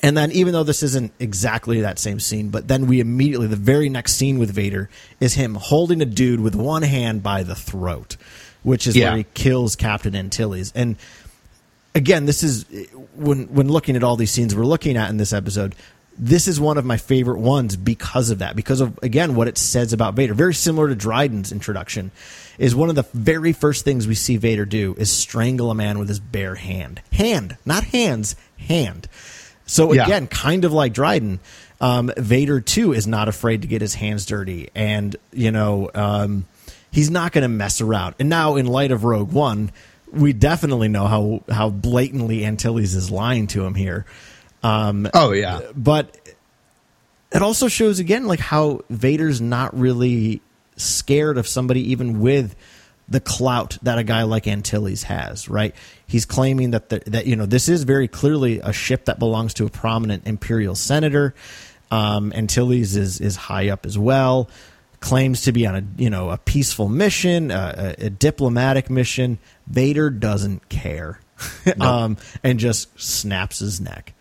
[0.03, 3.57] and then, even though this isn't exactly that same scene, but then we immediately, the
[3.57, 4.89] very next scene with Vader
[5.21, 8.17] is him holding a dude with one hand by the throat,
[8.63, 9.11] which is Yeah.
[9.11, 10.73] where he kills Captain Antilles.
[10.75, 10.97] And
[11.95, 12.65] again, this is
[13.15, 15.75] when when looking at all these scenes we're looking at in this episode.
[16.23, 18.55] This is one of my favorite ones because of that.
[18.55, 20.35] Because of again what it says about Vader.
[20.35, 22.11] Very similar to Dryden's introduction,
[22.59, 25.99] is one of the very first things we see Vader do is strangle a man
[25.99, 27.01] with his bare hand.
[27.13, 29.09] Hand, not hands, hand.
[29.71, 30.05] So Yeah.
[30.05, 31.39] again, kind of like Dryden,
[31.81, 36.47] um, Vader too is not afraid to get his hands dirty, and you know um,
[36.91, 38.17] he's not going to mess around.
[38.19, 39.71] And now, in light of Rogue One,
[40.13, 44.07] we definitely know how how blatantly Antilles is lying to him here.
[44.63, 45.61] Um, Oh yeah.
[45.77, 46.17] but
[47.33, 50.43] it also shows again like how Vader's not really
[50.77, 52.57] scared of somebody even with
[53.11, 55.75] the clout that a guy like Antilles has, right?
[56.07, 59.55] He's claiming that the, that you know this is very clearly a ship that belongs
[59.55, 61.35] to a prominent imperial senator.
[61.91, 64.49] Um, Antilles is is high up as well.
[65.01, 69.39] Claims to be on a you know a peaceful mission, a, a, a diplomatic mission.
[69.67, 71.19] Vader doesn't care,
[71.81, 74.13] um, and just snaps his neck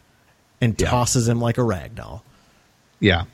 [0.61, 0.89] and Yeah.
[0.89, 2.23] tosses him like a rag doll.
[2.99, 3.25] Yeah.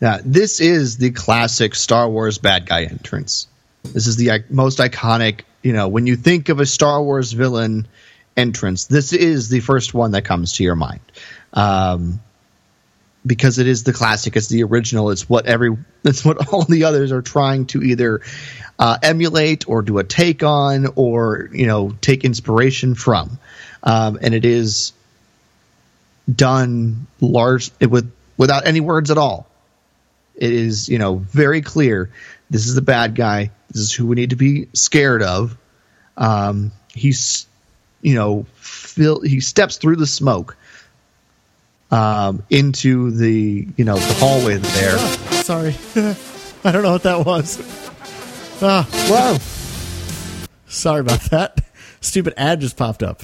[0.00, 3.46] Yeah, this is the classic Star Wars bad guy entrance.
[3.92, 7.86] This is the most iconic, you know, when you think of a Star Wars villain
[8.36, 11.00] entrance, this is the first one that comes to your mind.
[11.52, 12.20] Um,
[13.26, 16.84] because it is the classic, it's the original, it's what every it's what all the
[16.84, 18.20] others are trying to either
[18.78, 23.38] uh, emulate or do a take on or, you know, take inspiration from.
[23.82, 24.92] Um, and it is
[26.32, 29.46] done large with without any words at all.
[30.36, 32.10] It is, you know, very clear.
[32.50, 33.50] This is the bad guy.
[33.68, 35.56] This is who we need to be scared of.
[36.16, 37.46] Um, he's,
[38.02, 40.56] you know, fill, he steps through the smoke
[41.90, 44.98] um, into the, you know, the hallway there.
[45.42, 45.74] Sorry.
[46.64, 47.58] I don't know what that was.
[48.62, 49.38] Ah, Whoa!
[50.66, 51.60] sorry about that.
[52.00, 53.22] Stupid ad just popped up.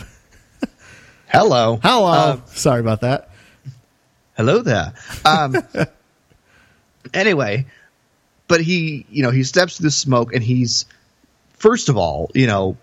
[1.29, 1.79] Hello.
[1.83, 2.33] Hello.
[2.33, 3.31] Um, sorry about that.
[4.37, 4.95] hello there.
[5.25, 5.57] Um,
[7.15, 7.67] anyway,
[8.49, 10.87] but he, you know, he steps through the smoke and he's,
[11.55, 12.77] first of all, you know,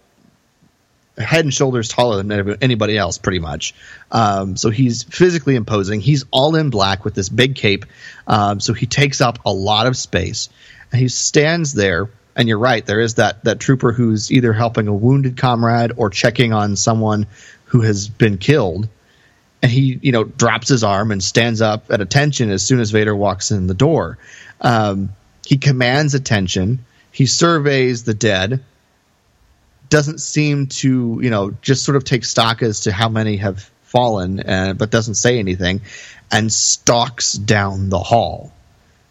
[1.18, 3.74] head and shoulders taller than anybody else, pretty much.
[4.12, 6.00] Um, so he's physically imposing.
[6.00, 7.86] He's all in black with this big cape.
[8.28, 10.50] Um, so he takes up a lot of space.
[10.92, 12.10] And he stands there.
[12.36, 12.86] And you're right.
[12.86, 17.26] There is that that trooper who's either helping a wounded comrade or checking on someone
[17.66, 18.88] who has been killed
[19.62, 22.92] and he you know drops his arm and stands up at attention as soon as
[22.92, 24.18] Vader walks in the door.
[24.62, 25.10] Um,
[25.46, 26.86] he commands attention.
[27.12, 28.64] He surveys the dead.
[29.90, 33.70] Doesn't seem to you know just sort of take stock as to how many have
[33.84, 35.82] fallen, uh, but doesn't say anything,
[36.32, 38.52] and stalks down the hall.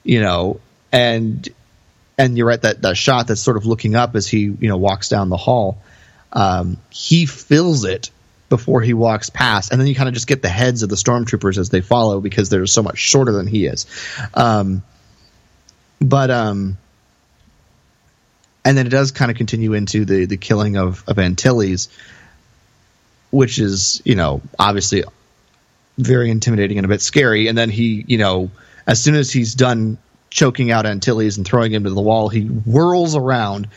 [0.04, 0.60] You know,
[0.92, 1.48] and
[2.18, 4.76] and you're right that that shot that's sort of looking up as he you know
[4.76, 5.78] walks down the hall.
[6.32, 8.10] Um, he fills it
[8.48, 10.96] before he walks past, and then you kind of just get the heads of the
[10.96, 13.86] stormtroopers as they follow because they're so much shorter than he is.
[14.34, 14.82] Um,
[16.00, 16.78] but um,
[18.64, 21.88] and then it does kind of continue into the the killing of of Antilles,
[23.30, 25.04] which is you know obviously
[25.98, 27.48] very intimidating and a bit scary.
[27.48, 28.50] And then he you know
[28.86, 29.98] as soon as he's done
[30.30, 33.68] choking out Antilles and throwing him to the wall, he whirls around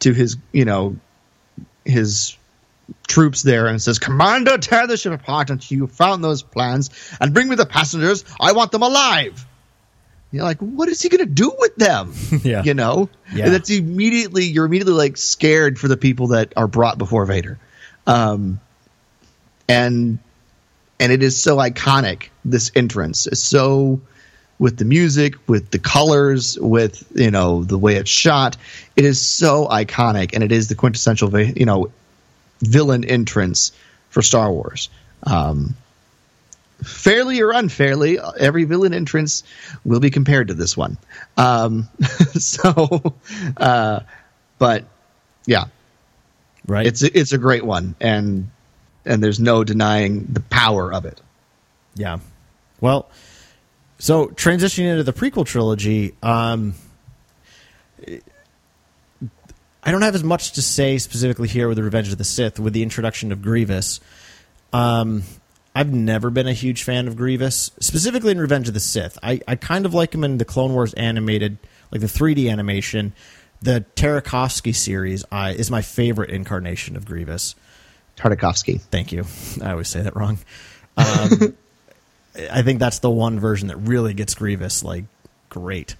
[0.00, 0.96] to his you know
[1.84, 2.36] his
[3.06, 6.90] troops there and says, Commander, tear the ship apart until you found those plans
[7.20, 8.24] and bring me the passengers.
[8.40, 9.46] I want them alive.
[10.32, 12.14] You're like, what is he going to do with them?
[12.42, 12.62] Yeah.
[12.64, 13.08] You know?
[13.32, 13.44] Yeah.
[13.44, 17.58] And that's immediately, you're immediately like scared for the people that are brought before Vader.
[18.06, 18.58] Um,
[19.68, 20.18] and,
[20.98, 23.26] and it is so iconic, this entrance.
[23.26, 24.00] It's so,
[24.58, 28.56] with the music, with the colors, with, you know, the way it's shot,
[28.96, 31.90] it is so iconic and it is the quintessential, you know,
[32.62, 33.72] villain entrance
[34.10, 34.88] for Star Wars.
[35.24, 35.76] Um,
[36.82, 39.44] fairly or unfairly, every villain entrance
[39.84, 40.96] will be compared to this one.
[41.36, 41.88] Um,
[42.34, 43.14] so,
[43.56, 44.00] uh,
[44.58, 44.84] but
[45.46, 45.64] yeah,
[46.66, 46.86] Right.
[46.86, 48.50] it's it's a great one, and
[49.04, 51.20] and there's no denying the power of it.
[51.94, 52.18] Yeah.
[52.80, 53.08] Well,
[53.98, 56.74] so transitioning into the prequel trilogy, um,
[59.82, 62.60] I don't have as much to say specifically here with the Revenge of the Sith
[62.60, 64.00] with the introduction of Grievous.
[64.72, 65.24] Um,
[65.74, 69.18] I've never been a huge fan of Grievous, specifically in Revenge of the Sith.
[69.22, 71.58] I, I kind of like him in the Clone Wars animated,
[71.90, 73.12] like the 3D animation.
[73.60, 77.54] The Tartakovsky series is my favorite incarnation of Grievous.
[78.16, 78.80] Tartakovsky.
[78.80, 79.24] Thank you.
[79.62, 80.38] I always say that wrong.
[80.96, 81.56] Um,
[82.50, 85.04] I think that's the one version that really gets Grievous like
[85.48, 85.96] great.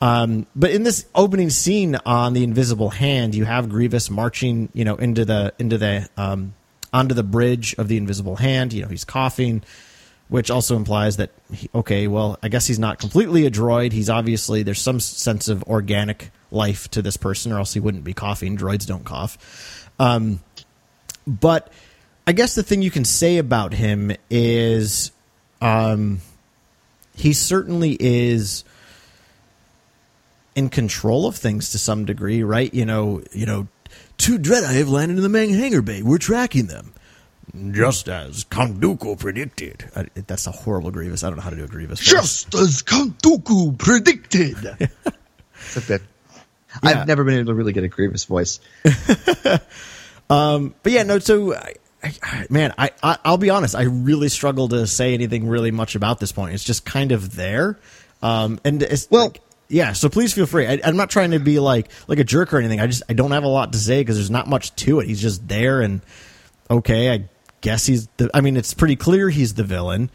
[0.00, 4.84] Um, but in this opening scene on the Invisible Hand, you have Grievous marching, you
[4.84, 6.54] know, into the into the um,
[6.92, 8.72] onto the bridge of the Invisible Hand.
[8.72, 9.62] You know, he's coughing,
[10.28, 13.92] which also implies that he, okay, well, I guess he's not completely a droid.
[13.92, 18.04] He's obviously there's some sense of organic life to this person, or else he wouldn't
[18.04, 18.56] be coughing.
[18.58, 19.88] Droids don't cough.
[19.98, 20.40] Um,
[21.26, 21.72] but
[22.26, 25.10] I guess the thing you can say about him is
[25.62, 26.20] um,
[27.14, 28.64] he certainly is
[30.56, 32.72] in control of things to some degree, right?
[32.74, 33.68] You know, you know,
[34.18, 36.02] two dread I have landed in the Mang Hangar Bay.
[36.02, 36.92] We're tracking them.
[37.70, 39.88] Just as Count Dooku predicted.
[39.94, 41.22] I, that's a horrible Grievous.
[41.22, 42.00] I don't know how to do a Grievous.
[42.00, 42.44] voice.
[42.44, 44.56] Just as Count Dooku predicted.
[44.80, 46.02] it's like that.
[46.82, 46.90] Yeah.
[47.00, 48.60] I've never been able to really get a Grievous voice.
[50.28, 51.18] but yeah, no.
[51.18, 53.74] So, I, I, man, I, I I'll be honest.
[53.74, 56.54] I really struggle to say anything really much about this point.
[56.54, 57.78] It's just kind of there,
[58.22, 59.92] um, and it's Well- like, yeah.
[59.92, 60.66] So please feel free.
[60.66, 62.80] I, I'm not trying to be like like a jerk or anything.
[62.80, 65.06] I just I don't have a lot to say because there's not much to it.
[65.06, 66.00] He's just there, and
[66.70, 67.24] okay, I
[67.60, 68.06] guess he's.
[68.16, 70.10] the I mean, it's pretty clear he's the villain.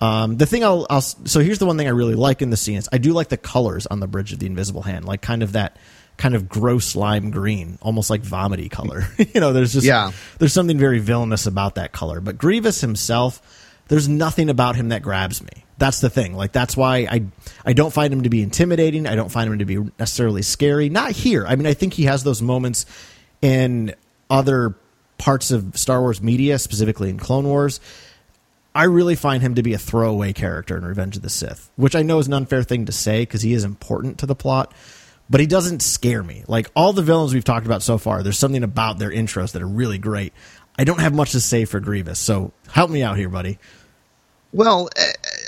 [0.00, 2.56] Um, the thing I'll, I'll so here's the one thing I really like in the
[2.56, 5.22] scene is I do like the colors on the bridge of the Invisible Hand, like
[5.22, 5.76] kind of that
[6.16, 9.06] kind of gross lime green, almost like vomity color.
[9.34, 10.12] you know, there's just Yeah.
[10.38, 12.20] there's something very villainous about that color.
[12.20, 13.40] But Grievous himself,
[13.88, 15.64] there's nothing about him that grabs me.
[15.76, 16.34] That's the thing.
[16.34, 17.24] Like that's why I
[17.64, 19.06] I don't find him to be intimidating.
[19.06, 20.88] I don't find him to be necessarily scary.
[20.88, 21.46] Not here.
[21.46, 22.86] I mean, I think he has those moments
[23.42, 23.94] in
[24.30, 24.76] other
[25.18, 27.80] parts of Star Wars media, specifically in Clone Wars.
[28.74, 31.94] I really find him to be a throwaway character in Revenge of the Sith, which
[31.94, 34.74] I know is an unfair thing to say because he is important to the plot,
[35.30, 36.44] but he doesn't scare me.
[36.48, 39.62] Like all the villains we've talked about so far, there's something about their intros that
[39.62, 40.32] are really great.
[40.78, 43.58] I don't have much to say for Grievous, so help me out here, buddy.
[44.52, 44.88] Well,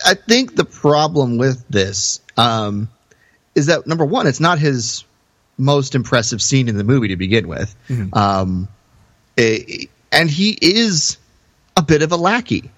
[0.04, 2.88] I think the problem with this um,
[3.54, 5.04] is that number one, it's not his
[5.58, 7.74] most impressive scene in the movie to begin with,
[8.12, 8.68] um,
[9.38, 11.18] eh, and he is
[11.76, 12.70] a bit of a lackey.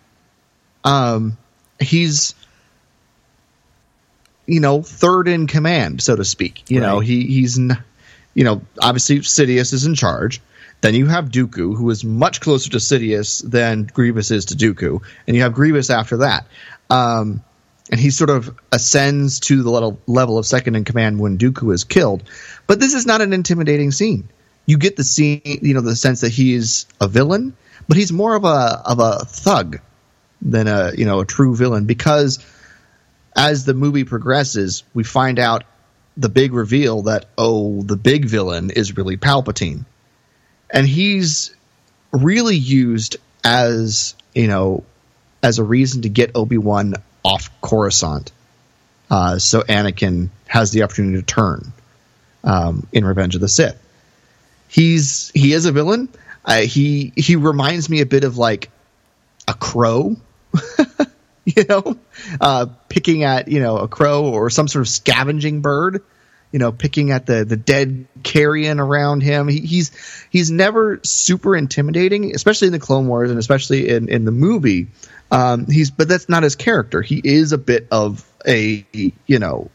[0.85, 1.37] Um,
[1.81, 2.35] he's
[4.47, 6.71] you know third in command, so to speak.
[6.71, 10.41] You know he he's you know obviously Sidious is in charge.
[10.81, 15.03] Then you have Dooku, who is much closer to Sidious than Grievous is to Dooku,
[15.27, 16.47] and you have Grievous after that.
[16.89, 17.43] Um,
[17.91, 21.73] and he sort of ascends to the level, level of second in command when Dooku
[21.73, 22.23] is killed.
[22.67, 24.29] But this is not an intimidating scene.
[24.67, 27.57] You get the scene, you know, the sense that he is a villain,
[27.89, 29.81] but he's more of a of a thug
[30.43, 32.39] than a you know a true villain because
[33.35, 35.65] as the movie progresses, we find out
[36.17, 39.85] the big reveal that oh, the big villain is really Palpatine,
[40.71, 41.55] and he's
[42.13, 44.85] really used as you know
[45.43, 46.95] as a reason to get Obi Wan
[47.25, 48.33] off Coruscant,
[49.11, 51.73] uh, so Anakin has the opportunity to turn
[52.45, 53.81] um, in Revenge of the Sith.
[54.69, 56.09] He's he is a villain.
[56.45, 58.71] Uh, he he reminds me a bit of like
[59.47, 60.17] a crow,
[61.45, 61.97] you know,
[62.41, 66.03] uh, picking at you know a crow or some sort of scavenging bird,
[66.53, 69.49] you know, picking at the the dead carrion around him.
[69.49, 69.91] He, he's
[70.31, 74.89] he's never super intimidating, especially in the Clone Wars and especially in in the movie.
[75.31, 77.03] Um, he's but that's not his character.
[77.03, 79.71] He is a bit of a you know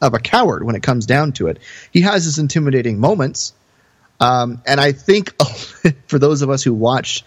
[0.00, 1.58] of a coward when it comes down to it.
[1.92, 3.54] He has his intimidating moments.
[4.18, 5.34] Um, and I think
[6.06, 7.24] for those of us who watched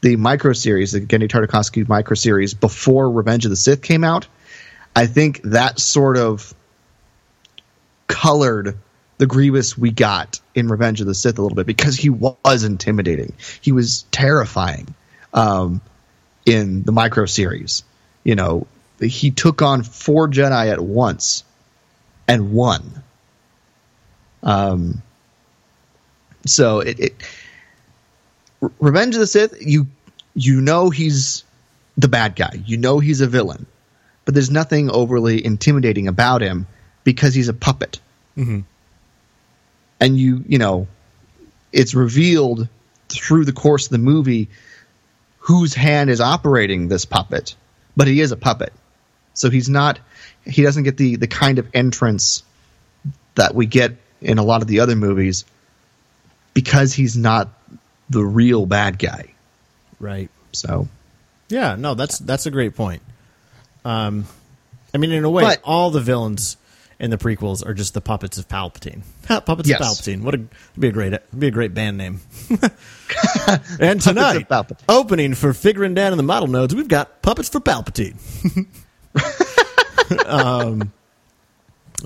[0.00, 4.26] the micro series, the Genndy Tartakovsky micro series before Revenge of the Sith came out,
[4.96, 6.54] I think that sort of
[8.10, 8.76] colored
[9.18, 12.64] the Grievous we got in Revenge of the Sith a little bit because he was
[12.64, 13.32] intimidating.
[13.60, 14.94] He was terrifying
[15.32, 15.80] um,
[16.44, 17.84] in the micro series.
[18.24, 18.66] You know,
[19.00, 21.44] he took on four Jedi at once
[22.26, 23.02] and won.
[24.42, 25.02] Um,
[26.46, 27.14] so it, it
[28.80, 29.86] Revenge of the Sith, you
[30.34, 31.44] you know he's
[31.96, 32.60] the bad guy.
[32.66, 33.66] You know he's a villain,
[34.24, 36.66] but there's nothing overly intimidating about him
[37.12, 37.98] because he's a puppet.
[38.36, 38.64] And
[40.18, 40.86] you you know,
[41.72, 42.68] it's revealed
[43.08, 44.48] through the course of the movie
[45.38, 47.54] whose hand is operating this puppet,
[47.96, 48.72] but he is a puppet,
[49.34, 49.98] so he's not.
[50.46, 52.42] He doesn't get the the kind of entrance
[53.34, 55.44] that we get in a lot of the other movies
[56.54, 57.48] because he's not
[58.08, 59.34] the real bad guy.
[59.98, 60.30] Right.
[60.52, 60.88] So
[61.50, 63.02] Yeah, no, that's that's a great point.
[63.84, 64.24] Um,
[64.94, 66.56] I mean, in a way, But- all the villains
[67.00, 69.02] in the prequels are just the puppets of Palpatine.
[69.26, 69.80] puppets Yes.
[69.80, 70.22] of Palpatine.
[70.22, 70.44] What a
[70.78, 72.20] be a great be a great band name.
[73.80, 74.46] and tonight,
[74.88, 78.16] opening for Figrin D'an in the Modal Nodes, we've got puppets for Palpatine.
[80.26, 80.92] um,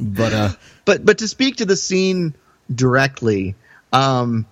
[0.01, 0.51] but uh,
[0.85, 2.35] but but to speak to the scene
[2.73, 3.57] directly,
[3.93, 4.47] um,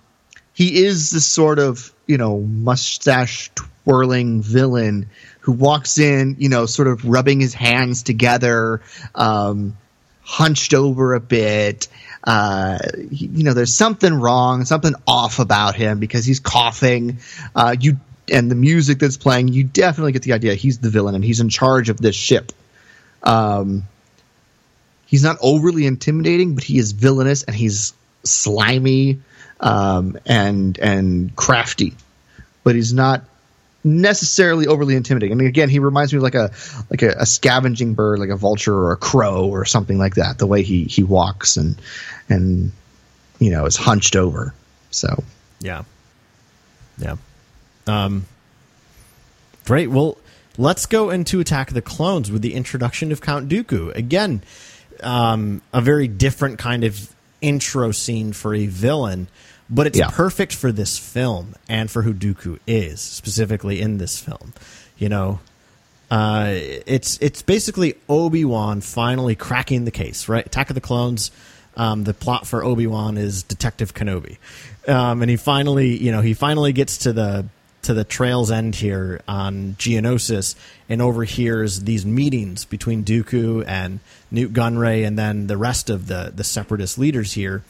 [0.53, 5.09] he is the sort of you know mustache twirling villain
[5.41, 8.81] who walks in, you know, sort of rubbing his hands together,
[9.13, 9.75] um,
[10.23, 11.87] hunched over a bit.
[12.23, 17.17] Uh, you know, there's something wrong, something off about him because he's coughing.
[17.55, 17.97] Uh, you
[18.31, 21.41] and the music that's playing, you definitely get the idea he's the villain and he's
[21.41, 22.53] in charge of this ship.
[23.21, 23.83] Um,
[25.05, 27.93] he's not overly intimidating, but he is villainous and he's
[28.23, 29.19] slimy
[29.59, 31.95] um, and and crafty.
[32.63, 33.25] But he's not
[33.83, 35.39] necessarily overly intimidating.
[35.39, 36.51] And again, he reminds me of like a
[36.89, 40.37] like a, a scavenging bird, like a vulture or a crow or something like that.
[40.37, 41.79] The way he he walks and
[42.29, 42.71] and
[43.39, 44.53] you know is hunched over.
[44.91, 45.23] So
[45.59, 45.83] Yeah.
[46.97, 47.15] Yeah.
[47.87, 48.25] Um,
[49.65, 49.89] great.
[49.89, 50.17] Well,
[50.57, 53.93] let's go into Attack of the Clones with the introduction of Count Dooku.
[53.95, 54.43] Again,
[55.01, 59.27] um, a very different kind of intro scene for a villain,
[59.69, 60.09] but it's Yeah.
[60.09, 64.53] perfect for this film and for who Dooku is, specifically in this film.
[64.97, 65.39] You know,
[66.11, 66.47] uh,
[66.85, 70.45] it's it's basically Obi Wan finally cracking the case, right?
[70.45, 71.31] Attack of the Clones.
[71.75, 74.37] Um, the plot for Obi Wan is Detective Kenobi,
[74.87, 77.45] um, and he finally, you know, he finally gets to the
[77.81, 80.53] to the trail's end here on Geonosis
[80.87, 83.99] and overhears these meetings between Dooku and
[84.29, 87.63] Nute Gunray, and then the rest of the the Separatist leaders here.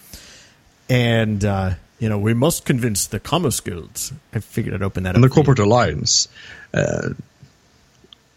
[0.89, 4.11] And uh, you know, we must convince the Commerce guilds.
[4.33, 5.29] I figured I'd open that and up.
[5.29, 5.35] the you.
[5.35, 6.27] corporate alliance.
[6.73, 7.09] Uh,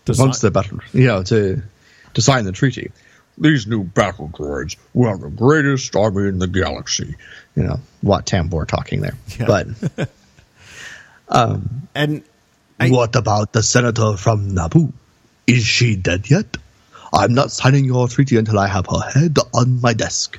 [0.06, 1.62] To once the battle, know, to
[2.14, 2.92] to sign the treaty.
[3.38, 7.16] These new battle droids will have the greatest army in the galaxy.
[7.54, 9.14] You know, Wat Tambor talking there.
[9.38, 9.46] Yeah.
[9.46, 10.08] But
[11.94, 12.22] and
[12.80, 14.92] I- what about the senator from Naboo?
[15.46, 16.56] Is she dead yet?
[17.12, 20.38] I'm not signing your treaty until I have her head on my desk.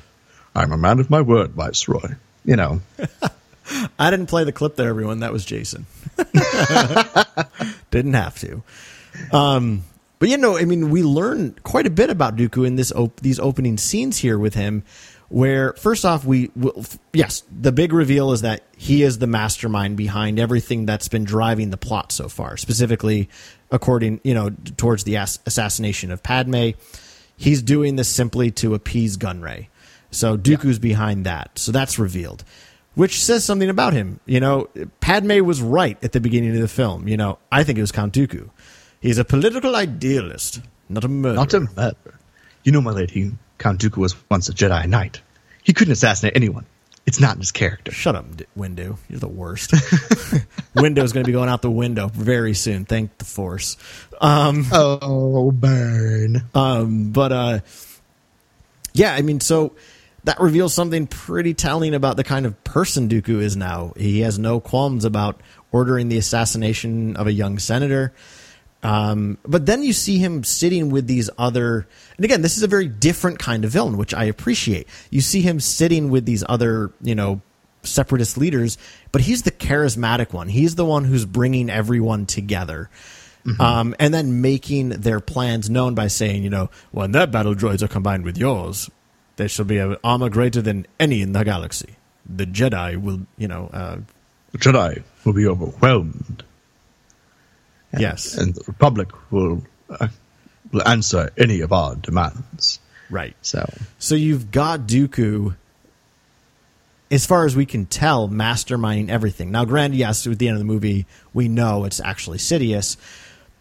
[0.58, 2.16] I'm a man of my word, Viceroy.
[2.44, 2.80] You know,
[3.98, 5.20] I didn't play the clip there, everyone.
[5.20, 5.86] That was Jason.
[7.90, 8.62] didn't have to.
[9.32, 9.84] Um,
[10.18, 13.20] but you know, I mean, we learn quite a bit about Dooku in this op-
[13.20, 14.82] these opening scenes here with him.
[15.28, 19.96] Where first off, we will, yes, the big reveal is that he is the mastermind
[19.96, 22.56] behind everything that's been driving the plot so far.
[22.56, 23.28] Specifically,
[23.70, 26.70] according you know towards the ass- assassination of Padme,
[27.36, 29.68] he's doing this simply to appease Gunray.
[30.10, 31.58] So Dooku's behind that.
[31.58, 32.44] So that's revealed,
[32.94, 34.20] which says something about him.
[34.26, 34.68] You know,
[35.00, 37.06] Padme was right at the beginning of the film.
[37.08, 38.48] You know, I think it was Count Dooku.
[39.00, 41.36] He's a political idealist, not a murderer.
[41.36, 42.14] not a murderer.
[42.64, 45.20] You know, my lady, Count Dooku was once a Jedi Knight.
[45.62, 46.66] He couldn't assassinate anyone.
[47.06, 47.90] It's not in his character.
[47.90, 48.26] Shut up,
[48.56, 48.98] Windu.
[49.08, 49.70] You're the worst.
[50.74, 52.84] Windu's going to be going out the window very soon.
[52.84, 53.76] Thank the Force.
[54.20, 56.44] Um, Oh, burn.
[56.54, 57.58] um, but uh,
[58.92, 59.72] yeah, I mean, so
[60.24, 63.92] that reveals something pretty telling about the kind of person Dooku is now.
[63.96, 65.40] He has no qualms about
[65.70, 68.12] ordering the assassination of a young senator.
[68.82, 72.68] Um, but then you see him sitting with these other, and again, this is a
[72.68, 74.86] very different kind of villain, which I appreciate.
[75.10, 77.40] You see him sitting with these other, you know,
[77.82, 78.78] separatist leaders,
[79.12, 80.48] but he's the charismatic one.
[80.48, 82.90] He's the one who's bringing everyone together.
[83.60, 87.82] Um, and then making their plans known by saying, you know, when their battle droids
[87.82, 88.90] are combined with yours,
[89.38, 91.96] there shall be an armor greater than any in the galaxy.
[92.26, 93.96] The Jedi will, you know, uh,
[94.52, 96.42] The Jedi will be overwhelmed,
[97.96, 100.08] yes, and the Republic will, uh,
[100.72, 102.80] will answer any of our demands.
[103.10, 103.36] right.
[103.40, 103.64] So,
[103.98, 105.54] So you've got Dooku,
[107.10, 109.50] as far as we can tell, masterminding everything.
[109.50, 112.96] Now, granted, yes, at the end of the movie, we know it's actually Sidious.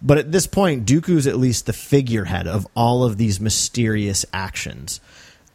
[0.01, 4.99] But at this point, Dooku's at least the figurehead of all of these mysterious actions.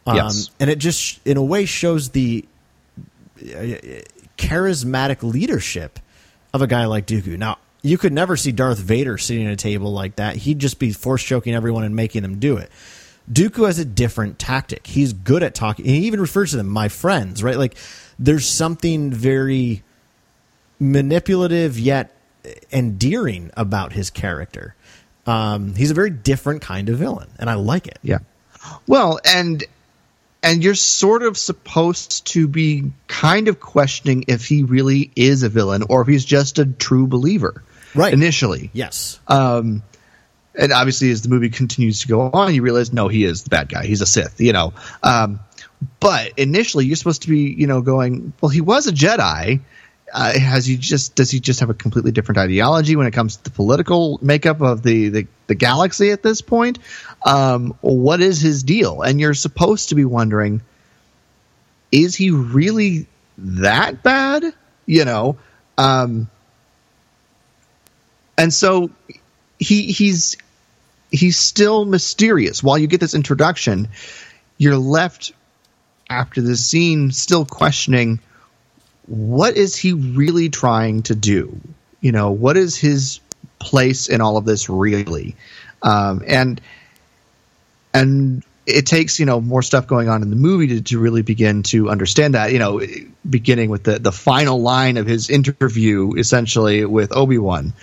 [0.05, 0.49] Um, Yes.
[0.59, 2.45] And it just, in a way, shows the
[3.41, 3.75] uh,
[4.37, 5.99] charismatic leadership
[6.53, 7.37] of a guy like Dooku.
[7.37, 10.35] Now, you could never see Darth Vader sitting at a table like that.
[10.35, 12.69] He'd just be force choking everyone and making them do it.
[13.31, 14.85] Dooku has a different tactic.
[14.87, 15.85] He's good at talking.
[15.85, 17.57] He even refers to them, my friends, right?
[17.57, 17.75] Like,
[18.19, 19.83] there's something very
[20.79, 22.11] manipulative yet
[22.71, 24.75] endearing about his character.
[25.25, 27.99] Um, he's a very different kind of villain, and I like it.
[28.03, 28.19] yeah.
[28.87, 29.63] Well, and
[30.43, 35.49] and you're sort of supposed to be kind of questioning if he really is a
[35.49, 37.63] villain or if he's just a true believer.
[37.95, 38.13] Right.
[38.13, 38.69] Initially.
[38.73, 39.19] Yes.
[39.27, 39.83] Um,
[40.55, 43.49] and obviously, as the movie continues to go on, you realize no, he is the
[43.49, 43.85] bad guy.
[43.85, 44.73] He's a Sith, you know.
[45.01, 45.39] Um,
[45.99, 49.61] but initially, you're supposed to be, you know, going, well, he was a Jedi.
[50.13, 53.37] Uh, has he just does he just have a completely different ideology when it comes
[53.37, 56.77] to the political makeup of the the, the galaxy at this point?
[57.25, 59.01] Um, what is his deal?
[59.01, 60.61] And you're supposed to be wondering,
[61.91, 64.43] is he really that bad?
[64.85, 65.37] You know,
[65.77, 66.29] um,
[68.37, 68.89] and so
[69.59, 70.35] he he's
[71.11, 72.61] he's still mysterious.
[72.61, 73.87] While you get this introduction,
[74.57, 75.31] you're left
[76.09, 78.19] after this scene still questioning
[79.05, 81.59] what is he really trying to do?
[82.01, 83.19] You know, what is his
[83.59, 85.35] place in all of this really?
[85.81, 86.61] Um, and
[87.93, 91.21] and it takes you know more stuff going on in the movie to, to really
[91.21, 92.81] begin to understand that you know
[93.29, 97.73] beginning with the the final line of his interview essentially with obi-wan.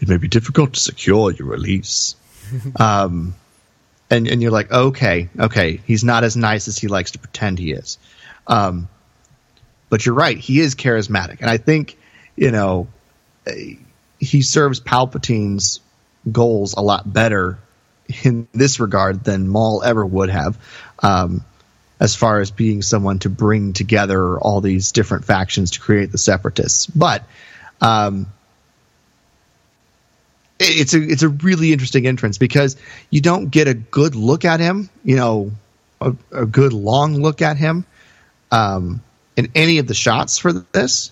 [0.00, 2.16] It may be difficult to secure your release.
[2.76, 3.34] Um
[4.10, 7.58] and and you're like okay okay he's not as nice as he likes to pretend
[7.58, 7.98] he is.
[8.46, 8.88] Um
[9.88, 11.40] but you're right he is charismatic.
[11.40, 11.96] And i think
[12.36, 12.88] you know
[13.46, 13.74] eh,
[14.18, 15.80] he serves palpatine's
[16.30, 17.58] goals a lot better
[18.22, 20.58] in this regard than Maul ever would have,
[21.02, 21.44] um,
[22.00, 26.18] as far as being someone to bring together all these different factions to create the
[26.18, 26.86] Separatists.
[26.86, 27.24] But
[27.80, 28.26] um,
[30.58, 32.76] it- it's a it's a really interesting entrance because
[33.10, 35.52] you don't get a good look at him, you know,
[36.00, 37.84] a, a good long look at him
[38.50, 39.02] um,
[39.36, 41.10] in any of the shots for this,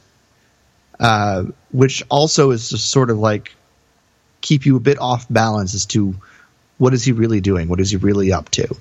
[1.01, 3.55] uh, which also is just sort of like
[4.41, 6.15] keep you a bit off balance as to
[6.79, 7.69] what is he really doing?
[7.69, 8.75] What is he really up to?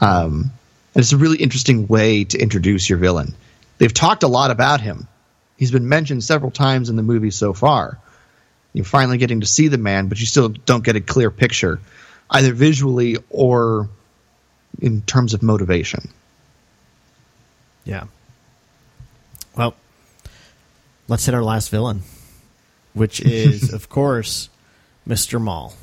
[0.00, 0.52] Um,
[0.94, 3.34] and it's a really interesting way to introduce your villain.
[3.78, 5.06] They've talked a lot about him.
[5.56, 7.98] He's been mentioned several times in the movie so far,
[8.72, 11.80] You're finally getting to see the man, but you still don't get a clear picture,
[12.30, 13.88] either visually or
[14.80, 16.08] in terms of motivation.
[17.84, 18.04] Yeah.
[19.56, 19.74] Well,
[21.08, 22.02] let's hit our last villain,
[22.94, 24.48] which is, of course,
[25.06, 25.40] Mr.
[25.40, 25.74] Maul.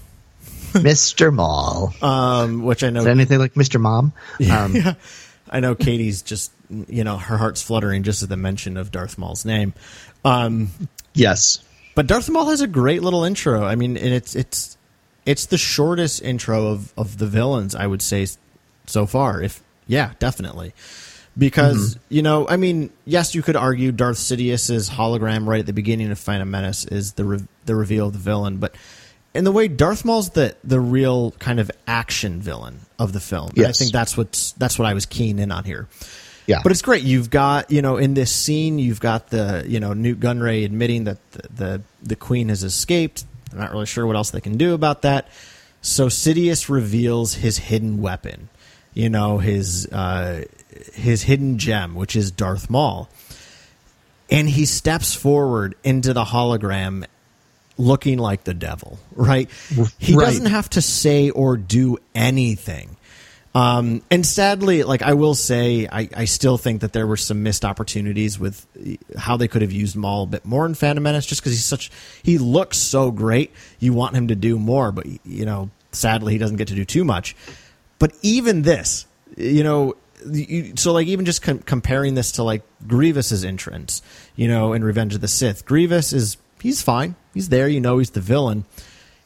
[0.84, 1.34] Mr.
[1.34, 1.94] Maul.
[2.02, 3.80] Um, which I know Is that anything like Mr.
[3.80, 4.14] Mom?
[4.52, 4.94] Um, yeah.
[5.50, 6.52] I know Katie's just
[6.90, 9.74] you know her heart's fluttering just at the mention of Darth Maul's name.
[10.26, 10.70] Um,
[11.14, 11.64] Yes.
[11.96, 13.64] but Darth Maul has a great little intro.
[13.64, 14.78] I mean, and it's it's
[15.26, 18.28] it's the shortest intro of of the villains I would say
[18.88, 19.42] so far.
[19.42, 20.74] If yeah, definitely.
[21.38, 25.74] Because you know, I mean, yes, you could argue Darth Sidious's hologram right at the
[25.74, 28.76] beginning of Phantom Menace is the re- the reveal of the villain, but
[29.34, 33.52] in the way Darth Maul's the the real kind of action villain of the film.
[33.56, 35.88] And I think that's what's that's what I was keen in on here.
[36.48, 36.62] Yeah.
[36.64, 37.04] But it's great.
[37.04, 41.04] You've got you know in this scene, you've got the you know Nute Gunray admitting
[41.04, 43.26] that the the, the Queen has escaped.
[43.52, 45.28] I'm not really sure what else they can do about that.
[45.82, 48.50] So Sidious reveals his hidden weapon.
[48.94, 50.46] You know his uh,
[50.94, 53.10] his hidden gem, which is Darth Maul,
[54.30, 57.06] and he steps forward into the hologram
[57.78, 59.50] looking like the devil, right?
[60.00, 60.26] He Right.
[60.26, 62.96] doesn't have to say or do anything.
[63.56, 67.42] Um, and sadly, like I will say, I, I still think that there were some
[67.42, 68.66] missed opportunities with
[69.18, 71.66] how they could have used Maul a bit more in Phantom Menace, just because he's
[71.66, 71.90] such
[72.22, 73.52] he looks so great.
[73.80, 76.86] You want him to do more, but you know, sadly, he doesn't get to do
[76.86, 77.36] too much.
[77.98, 79.96] But even this, you know,
[80.30, 84.04] you, so like even just com- comparing this to like Grievous's entrance,
[84.36, 88.00] you know, in Revenge of the Sith, Grievous is he's fine, he's there, you know,
[88.00, 88.66] he's the villain.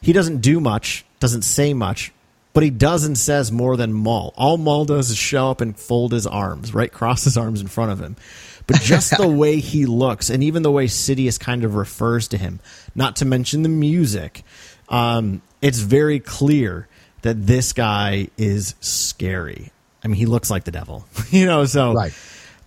[0.02, 2.12] He doesn't do much, doesn't say much,
[2.52, 4.34] but he does and says more than Maul.
[4.36, 7.68] All Maul does is show up and fold his arms, right, cross his arms in
[7.68, 8.16] front of him.
[8.66, 12.36] But just the way he looks, and even the way Sidious kind of refers to
[12.38, 12.60] him,
[12.94, 14.44] not to mention the music,
[14.90, 16.86] um, it's very clear
[17.22, 19.72] that this guy is scary.
[20.04, 21.64] I mean, he looks like the devil, you know.
[21.64, 22.12] So, Right.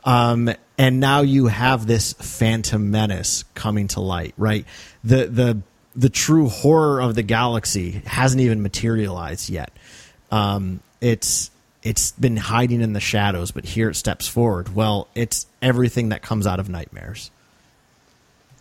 [0.05, 4.65] Um, and now you have this Phantom Menace coming to light, right?
[5.03, 5.61] The the
[5.95, 9.71] the true horror of the galaxy hasn't even materialized yet.
[10.31, 11.51] Um, it's
[11.83, 14.73] it's been hiding in the shadows, but here it steps forward.
[14.75, 17.29] Well, it's everything that comes out of nightmares.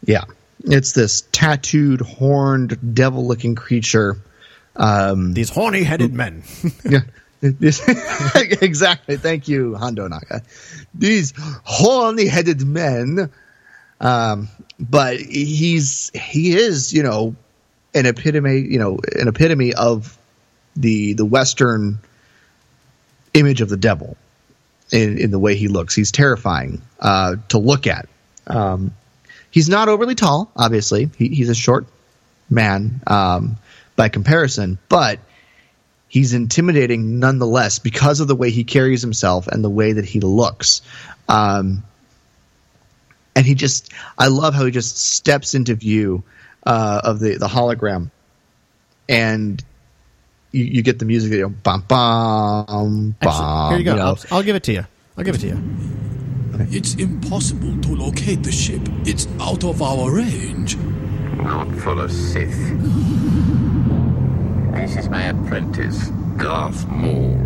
[0.04, 0.24] Yeah.
[0.62, 4.18] It's this tattooed, horned, devil looking creature.
[4.76, 6.42] These horny headed men.
[6.84, 7.00] Yeah.
[8.62, 9.16] Exactly.
[9.16, 10.42] Thank you, Hondo Ohnaka.
[10.94, 13.30] These horny headed men.
[14.00, 14.48] Um,
[14.78, 17.36] but he's he is, you know,
[17.94, 20.18] an epitome, you know, an epitome of
[20.76, 21.98] the the Western
[23.34, 24.16] image of the devil
[24.92, 25.94] in, in the way he looks.
[25.94, 28.08] He's terrifying uh, to look at.
[28.46, 28.94] Um,
[29.50, 31.10] he's not overly tall, obviously.
[31.16, 31.86] He, he's a short
[32.50, 33.56] man um,
[33.96, 35.18] by comparison, but
[36.14, 40.20] he's intimidating nonetheless because of the way he carries himself and the way that he
[40.20, 40.80] looks.
[41.28, 41.82] Um,
[43.34, 46.22] and he just, I love how he just steps into view
[46.64, 48.12] uh, of the, the hologram,
[49.08, 49.60] and
[50.52, 53.70] you, you get the music, you know, bum bum Actually, bum.
[53.70, 53.96] here you go.
[53.96, 54.06] know.
[54.06, 54.86] I'll, I'll give it to you.
[55.18, 55.60] I'll give it to you.
[56.70, 58.82] It's impossible to locate the ship.
[59.04, 60.76] It's out of our range.
[60.76, 62.54] Not full of Sith.
[64.84, 67.38] This is my apprentice, Darth Maul.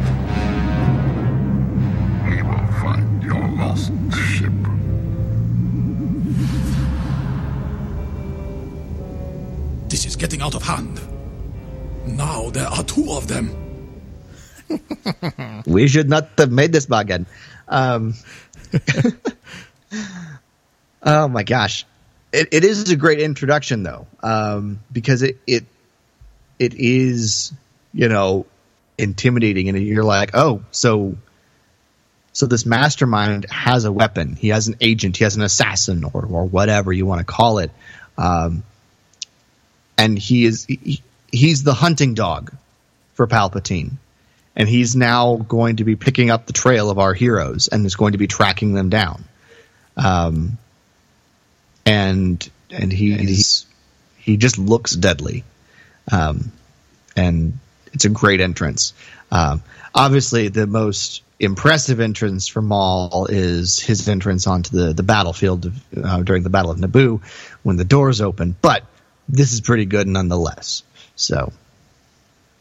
[2.26, 4.52] He will find your lost ship.
[9.88, 11.00] This is getting out of hand.
[12.08, 13.54] Now there are two of them.
[15.64, 17.24] we should not have made this bargain.
[17.68, 18.14] Um,
[21.04, 21.86] oh my gosh,
[22.32, 25.66] it, it is a great introduction though, um, because it it
[26.58, 27.52] it is
[27.92, 28.46] you know
[28.96, 31.16] intimidating, and you're like, oh, so
[32.32, 34.34] so this mastermind has a weapon.
[34.34, 35.16] He has an agent.
[35.16, 37.70] He has an assassin, or or whatever you want to call it.
[38.16, 38.62] Um,
[39.96, 42.52] and he is he, he's the hunting dog
[43.14, 43.96] for Palpatine
[44.58, 47.94] and he's now going to be picking up the trail of our heroes and is
[47.94, 49.24] going to be tracking them down.
[49.96, 50.58] Um,
[51.86, 53.66] and and he's
[54.18, 55.44] he just looks deadly,
[56.10, 56.52] um,
[57.16, 57.58] and
[57.92, 58.92] it's a great entrance.
[59.30, 59.62] Um,
[59.94, 65.80] obviously, the most impressive entrance for Maul is his entrance onto the the battlefield of,
[66.04, 67.20] uh, during the Battle of Naboo
[67.62, 68.56] when the doors open.
[68.60, 68.84] But
[69.28, 70.82] this is pretty good nonetheless.
[71.16, 71.52] So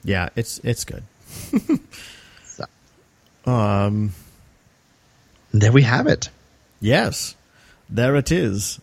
[0.03, 1.03] Yeah, it's it's good.
[3.47, 4.11] Um,
[5.53, 6.29] there we have it.
[6.81, 7.35] Yes,
[7.89, 8.79] there it is.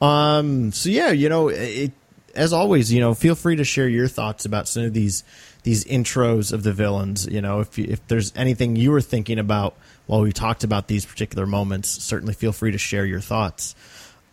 [0.00, 0.72] Um.
[0.72, 1.92] So yeah, you know, it
[2.36, 5.24] as always, you know, feel free to share your thoughts about some of these
[5.62, 7.26] these intros of the villains.
[7.26, 9.74] You know, if you, if there's anything you were thinking about
[10.06, 13.74] while we talked about these particular moments, certainly feel free to share your thoughts.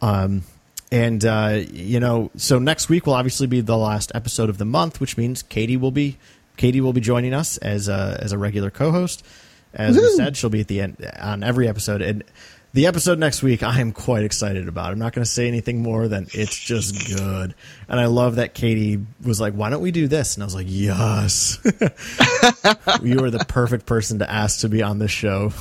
[0.02, 0.44] Um,
[0.91, 4.65] and uh, you know, so next week will obviously be the last episode of the
[4.65, 6.18] month, which means Katie will be
[6.57, 9.26] Katie will be joining us as a as a regular co-host.
[9.73, 12.26] As we said, she'll be at the end on every episode, and
[12.73, 14.91] the episode next week I am quite excited about.
[14.91, 17.56] I'm not going to say anything more than it's just good,
[17.89, 20.56] and I love that Katie was like, "Why don't we do this?" And I was
[20.56, 21.60] like, "Yes,
[23.03, 25.52] you are the perfect person to ask to be on this show."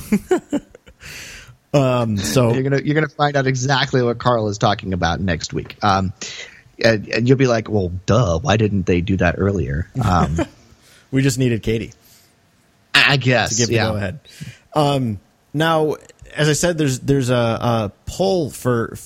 [1.73, 5.53] um, so You're gonna you're gonna find out exactly what Carl is talking about next
[5.53, 5.77] week.
[5.83, 6.13] Um,
[6.83, 9.89] and, and you'll be like, well, duh, why didn't they do that earlier?
[10.03, 10.39] Um,
[11.11, 11.93] we just needed Katie.
[12.93, 13.51] I guess.
[13.51, 13.89] to give yeah.
[13.89, 14.19] go ahead.
[14.73, 15.19] Um,
[15.53, 15.97] now,
[16.35, 18.97] as I said, there's there's a, a poll for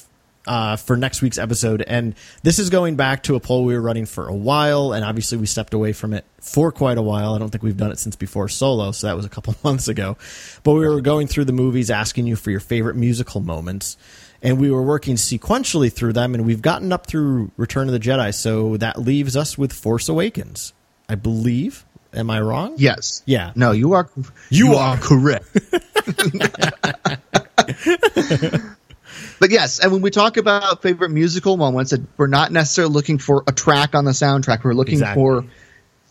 [0.47, 3.81] uh, for next week's episode, and this is going back to a poll we were
[3.81, 7.34] running for a while, and obviously we stepped away from it for quite a while.
[7.34, 9.88] I don't think we've done it since before Solo, so that was a couple months
[9.88, 10.18] ago.
[10.64, 13.97] But we were going through the movies, asking you for your favorite musical moments.
[14.41, 17.99] And we were working sequentially through them, and we've gotten up through Return of the
[17.99, 20.73] Jedi, so that leaves us with Force Awakens,
[21.10, 21.85] I believe.
[22.16, 22.76] Am I wrong?
[22.78, 23.22] Yes.
[23.26, 23.52] Yeah.
[23.56, 24.10] No, you are.
[24.50, 24.96] You You, are.
[24.96, 25.48] are correct.
[29.40, 33.44] but yes, and when we talk about favorite musical moments, we're not necessarily looking for
[33.48, 34.64] a track on the soundtrack.
[34.64, 35.22] We're looking Exactly.
[35.22, 35.46] for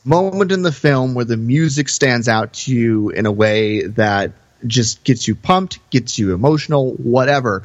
[0.04, 4.32] moment in the film where the music stands out to you in a way that
[4.66, 7.62] just gets you pumped, gets you emotional, whatever.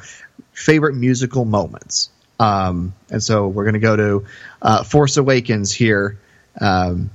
[0.52, 2.10] Favorite musical moments.
[2.38, 4.24] Um, and so we're going to go to
[4.62, 6.18] uh, Force Awakens here
[6.60, 7.10] um,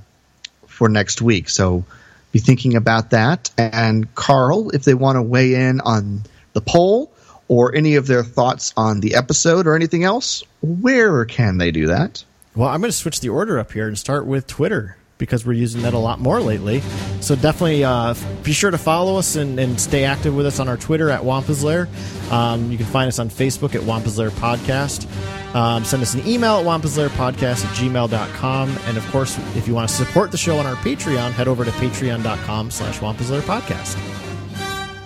[0.76, 1.48] for next week.
[1.48, 1.84] So
[2.32, 3.50] be thinking about that.
[3.56, 6.22] And Carl, if they want to weigh in on
[6.52, 7.10] the poll
[7.48, 11.86] or any of their thoughts on the episode or anything else, where can they do
[11.86, 12.22] that?
[12.54, 15.54] Well, I'm going to switch the order up here and start with Twitter because we're
[15.54, 16.80] using that a lot more lately.
[17.20, 20.68] So definitely uh, be sure to follow us and, and stay active with us on
[20.68, 21.88] our Twitter at Wampa's Lair.
[22.30, 25.06] Um, you can find us on Facebook at Wampa's Lair Podcast.
[25.54, 28.76] Um, send us an email at wampaslairpodcast at gmail.com.
[28.84, 31.64] And of course, if you want to support the show on our Patreon, head over
[31.64, 33.96] to patreon.com slash Wampa's Lair Podcast.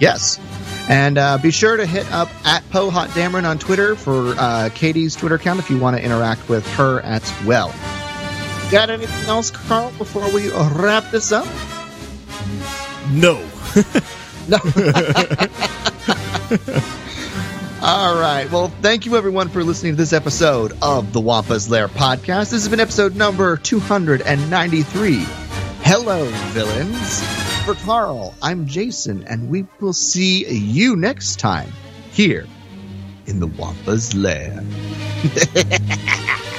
[0.01, 0.41] Yes.
[0.89, 4.70] And uh, be sure to hit up at Poe Hot Dameron on Twitter for uh,
[4.74, 7.73] Katie's Twitter account if you want to interact with her as well.
[8.71, 11.47] Got anything else, Carl, before we wrap this up?
[13.11, 13.45] No.
[14.47, 14.59] No.
[17.83, 18.47] All right.
[18.53, 22.51] Well, thank you everyone for listening to this episode of the Wampa's Lair podcast.
[22.51, 25.25] This has been episode number 293.
[25.83, 27.25] Hello, villains.
[27.65, 31.73] For Carl, I'm Jason, and we will see you next time
[32.13, 32.47] here
[33.27, 34.63] in the Wampa's Lair.